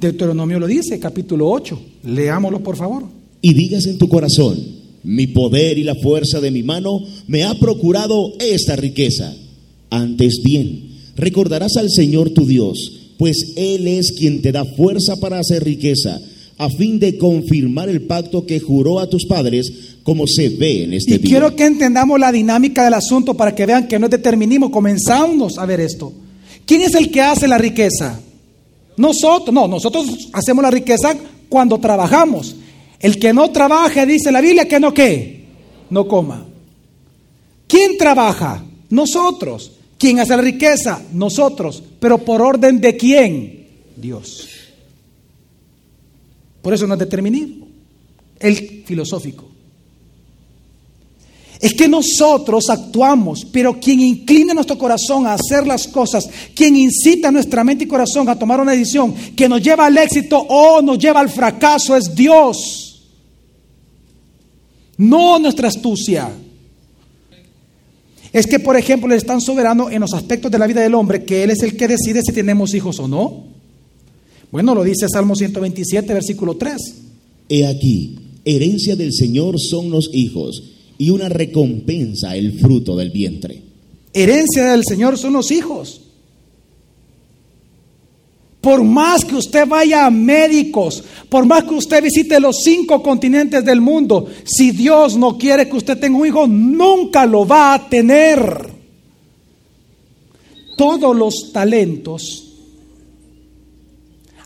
Deuteronomio 0.00 0.58
lo 0.58 0.66
dice, 0.66 0.98
capítulo 0.98 1.50
8. 1.50 1.78
Leámoslo, 2.04 2.62
por 2.62 2.78
favor. 2.78 3.04
Y 3.42 3.52
digas 3.52 3.84
en 3.84 3.98
tu 3.98 4.08
corazón, 4.08 4.58
mi 5.02 5.26
poder 5.26 5.76
y 5.76 5.82
la 5.82 5.94
fuerza 5.96 6.40
de 6.40 6.50
mi 6.50 6.62
mano 6.62 7.00
me 7.26 7.44
ha 7.44 7.52
procurado 7.58 8.32
esta 8.40 8.74
riqueza. 8.74 9.36
Antes 9.90 10.40
bien, 10.42 10.88
recordarás 11.16 11.76
al 11.76 11.90
Señor 11.90 12.30
tu 12.30 12.46
Dios, 12.46 12.78
pues 13.18 13.52
Él 13.56 13.86
es 13.86 14.12
quien 14.12 14.40
te 14.40 14.52
da 14.52 14.64
fuerza 14.64 15.16
para 15.16 15.38
hacer 15.38 15.62
riqueza, 15.62 16.22
a 16.64 16.68
fin 16.70 16.98
de 16.98 17.18
confirmar 17.18 17.88
el 17.88 18.02
pacto 18.02 18.46
que 18.46 18.60
juró 18.60 19.00
a 19.00 19.08
tus 19.08 19.24
padres, 19.26 19.96
como 20.02 20.26
se 20.26 20.48
ve 20.50 20.84
en 20.84 20.94
este 20.94 21.14
Y 21.14 21.18
día. 21.18 21.30
quiero 21.30 21.56
que 21.56 21.64
entendamos 21.64 22.18
la 22.20 22.30
dinámica 22.30 22.84
del 22.84 22.94
asunto 22.94 23.34
para 23.34 23.54
que 23.54 23.66
vean 23.66 23.88
que 23.88 23.98
no 23.98 24.06
es 24.06 24.10
determinismo. 24.10 24.70
Comenzamos 24.70 25.58
a 25.58 25.66
ver 25.66 25.80
esto. 25.80 26.12
¿Quién 26.64 26.82
es 26.82 26.94
el 26.94 27.10
que 27.10 27.20
hace 27.20 27.48
la 27.48 27.58
riqueza? 27.58 28.20
Nosotros, 28.96 29.52
no, 29.52 29.66
nosotros 29.66 30.28
hacemos 30.32 30.62
la 30.62 30.70
riqueza 30.70 31.16
cuando 31.48 31.78
trabajamos. 31.78 32.54
El 33.00 33.18
que 33.18 33.32
no 33.32 33.50
trabaje, 33.50 34.06
dice 34.06 34.30
la 34.30 34.40
Biblia, 34.40 34.68
que 34.68 34.78
no 34.78 34.94
qué, 34.94 35.44
no 35.90 36.06
coma. 36.06 36.46
¿Quién 37.66 37.96
trabaja? 37.98 38.64
Nosotros. 38.90 39.72
¿Quién 39.98 40.20
hace 40.20 40.36
la 40.36 40.42
riqueza? 40.42 41.02
Nosotros. 41.12 41.82
Pero 41.98 42.18
por 42.18 42.40
orden 42.42 42.80
de 42.80 42.96
quién? 42.96 43.66
Dios. 43.96 44.48
Por 46.62 46.72
eso 46.72 46.86
no 46.86 46.94
es 46.94 47.00
determinismo. 47.00 47.66
El 48.38 48.84
filosófico. 48.86 49.52
Es 51.60 51.74
que 51.74 51.86
nosotros 51.86 52.68
actuamos, 52.70 53.46
pero 53.52 53.78
quien 53.78 54.00
inclina 54.00 54.52
nuestro 54.52 54.76
corazón 54.76 55.28
a 55.28 55.34
hacer 55.34 55.64
las 55.64 55.86
cosas, 55.86 56.28
quien 56.56 56.74
incita 56.74 57.30
nuestra 57.30 57.62
mente 57.62 57.84
y 57.84 57.86
corazón 57.86 58.28
a 58.28 58.36
tomar 58.36 58.60
una 58.60 58.72
decisión 58.72 59.14
que 59.36 59.48
nos 59.48 59.62
lleva 59.62 59.86
al 59.86 59.96
éxito 59.96 60.38
o 60.38 60.82
nos 60.82 60.98
lleva 60.98 61.20
al 61.20 61.30
fracaso 61.30 61.96
es 61.96 62.12
Dios. 62.16 63.04
No 64.96 65.38
nuestra 65.38 65.68
astucia. 65.68 66.32
Es 68.32 68.46
que, 68.46 68.58
por 68.58 68.76
ejemplo, 68.76 69.12
Él 69.12 69.18
es 69.18 69.26
tan 69.26 69.40
soberano 69.40 69.88
en 69.88 70.00
los 70.00 70.14
aspectos 70.14 70.50
de 70.50 70.58
la 70.58 70.66
vida 70.66 70.80
del 70.80 70.96
hombre 70.96 71.24
que 71.24 71.44
Él 71.44 71.50
es 71.50 71.62
el 71.62 71.76
que 71.76 71.86
decide 71.86 72.22
si 72.22 72.32
tenemos 72.32 72.74
hijos 72.74 72.98
o 72.98 73.06
no. 73.06 73.44
Bueno, 74.52 74.74
lo 74.74 74.84
dice 74.84 75.08
Salmo 75.08 75.34
127, 75.34 76.12
versículo 76.12 76.58
3. 76.58 76.76
He 77.48 77.66
aquí, 77.66 78.18
herencia 78.44 78.94
del 78.96 79.14
Señor 79.14 79.58
son 79.58 79.90
los 79.90 80.10
hijos, 80.12 80.62
y 80.98 81.08
una 81.08 81.30
recompensa 81.30 82.36
el 82.36 82.60
fruto 82.60 82.94
del 82.94 83.10
vientre. 83.10 83.62
Herencia 84.12 84.72
del 84.72 84.84
Señor 84.86 85.16
son 85.16 85.32
los 85.32 85.50
hijos. 85.50 86.02
Por 88.60 88.84
más 88.84 89.24
que 89.24 89.36
usted 89.36 89.66
vaya 89.66 90.04
a 90.04 90.10
médicos, 90.10 91.02
por 91.30 91.46
más 91.46 91.64
que 91.64 91.74
usted 91.74 92.02
visite 92.02 92.38
los 92.38 92.58
cinco 92.62 93.02
continentes 93.02 93.64
del 93.64 93.80
mundo, 93.80 94.28
si 94.44 94.70
Dios 94.70 95.16
no 95.16 95.38
quiere 95.38 95.66
que 95.66 95.78
usted 95.78 95.98
tenga 95.98 96.18
un 96.18 96.26
hijo, 96.26 96.46
nunca 96.46 97.24
lo 97.24 97.46
va 97.46 97.72
a 97.72 97.88
tener. 97.88 98.70
Todos 100.76 101.16
los 101.16 101.52
talentos, 101.52 102.51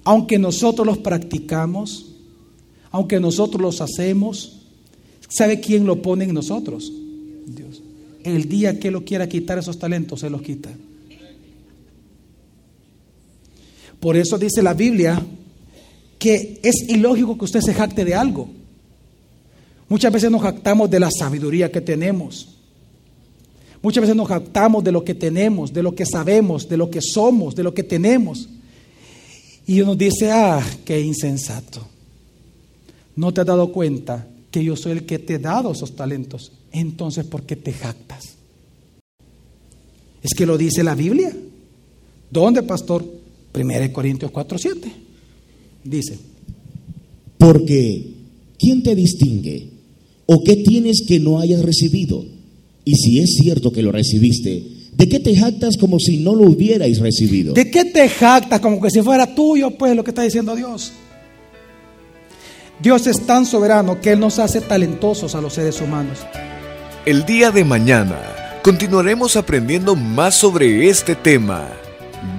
aunque 0.07 0.39
nosotros 0.39 0.87
los 0.87 0.99
practicamos, 0.99 2.13
aunque 2.93 3.19
nosotros 3.19 3.61
los 3.61 3.81
hacemos, 3.81 4.61
¿sabe 5.29 5.61
quién 5.61 5.85
lo 5.85 6.01
pone 6.01 6.25
en 6.25 6.33
nosotros? 6.33 6.93
Dios. 7.45 7.83
El 8.23 8.49
día 8.49 8.79
que 8.79 8.87
Él 8.87 8.95
lo 8.95 9.05
quiera 9.05 9.29
quitar 9.29 9.59
esos 9.59 9.81
talentos, 9.81 10.21
se 10.21 10.31
los 10.31 10.43
quita. 10.43 10.71
Por 13.99 14.17
eso 14.17 14.39
dice 14.39 14.63
la 14.63 14.75
Biblia 14.75 15.21
que 16.21 16.61
es 16.63 16.89
ilógico 16.89 17.37
que 17.37 17.45
usted 17.45 17.61
se 17.61 17.75
jacte 17.75 18.05
de 18.05 18.15
algo. 18.15 18.49
Muchas 19.89 20.13
veces 20.13 20.31
nos 20.31 20.43
jactamos 20.43 20.89
de 20.89 21.01
la 21.01 21.11
sabiduría 21.11 21.73
que 21.73 21.81
tenemos. 21.81 22.51
Muchas 23.83 24.03
veces 24.03 24.15
nos 24.15 24.29
jactamos 24.29 24.85
de 24.85 24.93
lo 24.93 25.03
que 25.03 25.15
tenemos, 25.15 25.73
de 25.73 25.83
lo 25.83 25.97
que 25.97 26.07
sabemos, 26.07 26.69
de 26.69 26.77
lo 26.77 26.91
que 26.91 27.01
somos, 27.03 27.57
de 27.57 27.65
lo 27.65 27.75
que 27.75 27.83
tenemos. 27.83 28.49
Y 29.67 29.81
uno 29.81 29.97
dice, 29.97 30.31
ah, 30.31 30.65
qué 30.85 31.01
insensato. 31.01 31.87
¿No 33.17 33.33
te 33.33 33.41
has 33.41 33.47
dado 33.47 33.73
cuenta 33.73 34.29
que 34.51 34.63
yo 34.63 34.77
soy 34.77 34.93
el 34.93 35.07
que 35.07 35.19
te 35.19 35.35
he 35.35 35.39
dado 35.39 35.73
esos 35.73 35.97
talentos? 35.97 36.53
Entonces, 36.71 37.25
¿por 37.25 37.43
qué 37.43 37.57
te 37.57 37.73
jactas? 37.73 38.37
Es 40.23 40.31
que 40.37 40.47
lo 40.47 40.57
dice 40.57 40.85
la 40.85 40.95
Biblia. 40.95 41.35
¿Dónde, 42.31 42.63
pastor? 42.63 43.05
1 43.55 43.93
Corintios 43.93 44.31
4, 44.31 44.59
7. 44.59 44.93
Dice, 45.85 46.19
Porque, 47.39 48.13
¿quién 48.59 48.83
te 48.83 48.95
distingue? 48.95 49.71
¿O 50.27 50.43
qué 50.45 50.57
tienes 50.57 51.03
que 51.07 51.19
no 51.19 51.41
hayas 51.41 51.63
recibido? 51.63 52.25
Y 52.85 52.95
si 52.95 53.19
es 53.21 53.35
cierto 53.41 53.73
que 53.73 53.83
lo 53.83 53.91
recibiste, 53.93 54.76
¿de 54.97 55.09
qué 55.09 55.21
te 55.21 55.37
jactas 55.37 55.77
como 55.77 55.99
si 55.99 56.19
no 56.19 56.35
lo 56.35 56.45
hubierais 56.45 56.99
recibido? 57.01 57.53
¿de 57.53 57.71
qué 57.71 57.85
te 57.85 58.09
jactas 58.09 58.61
como 58.61 58.81
que 58.81 58.91
si 58.91 59.03
fuera 59.03 59.35
tuyo, 59.35 59.71
pues, 59.73 59.95
lo 59.95 60.03
que 60.03 60.11
está 60.11 60.23
diciendo 60.23 60.57
Dios? 60.57 60.93
Dios 62.81 63.07
es 63.07 63.27
tan 63.27 63.47
soberano 63.47 64.01
que 64.01 64.13
Él 64.13 64.21
nos 64.21 64.39
hace 64.39 64.61
talentosos 64.61 65.35
a 65.35 65.41
los 65.41 65.55
seres 65.55 65.81
humanos. 65.81 66.19
El 67.05 67.25
día 67.25 67.51
de 67.51 67.65
mañana 67.65 68.19
continuaremos 68.63 69.37
aprendiendo 69.37 69.97
más 69.97 70.35
sobre 70.35 70.89
este 70.89 71.15
tema. 71.15 71.69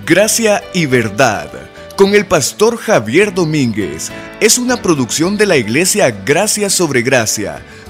Gracia 0.06 0.63
y 0.74 0.86
verdad. 0.86 1.50
Con 1.96 2.13
el 2.13 2.28
pastor 2.28 2.78
Javier 2.78 3.34
Domínguez. 3.34 4.12
Es 4.39 4.60
una 4.60 4.82
producción 4.82 5.38
de 5.38 5.48
la 5.48 5.58
iglesia 5.58 6.12
Gracia 6.12 6.70
sobre 6.70 7.02
Gracia. 7.02 7.63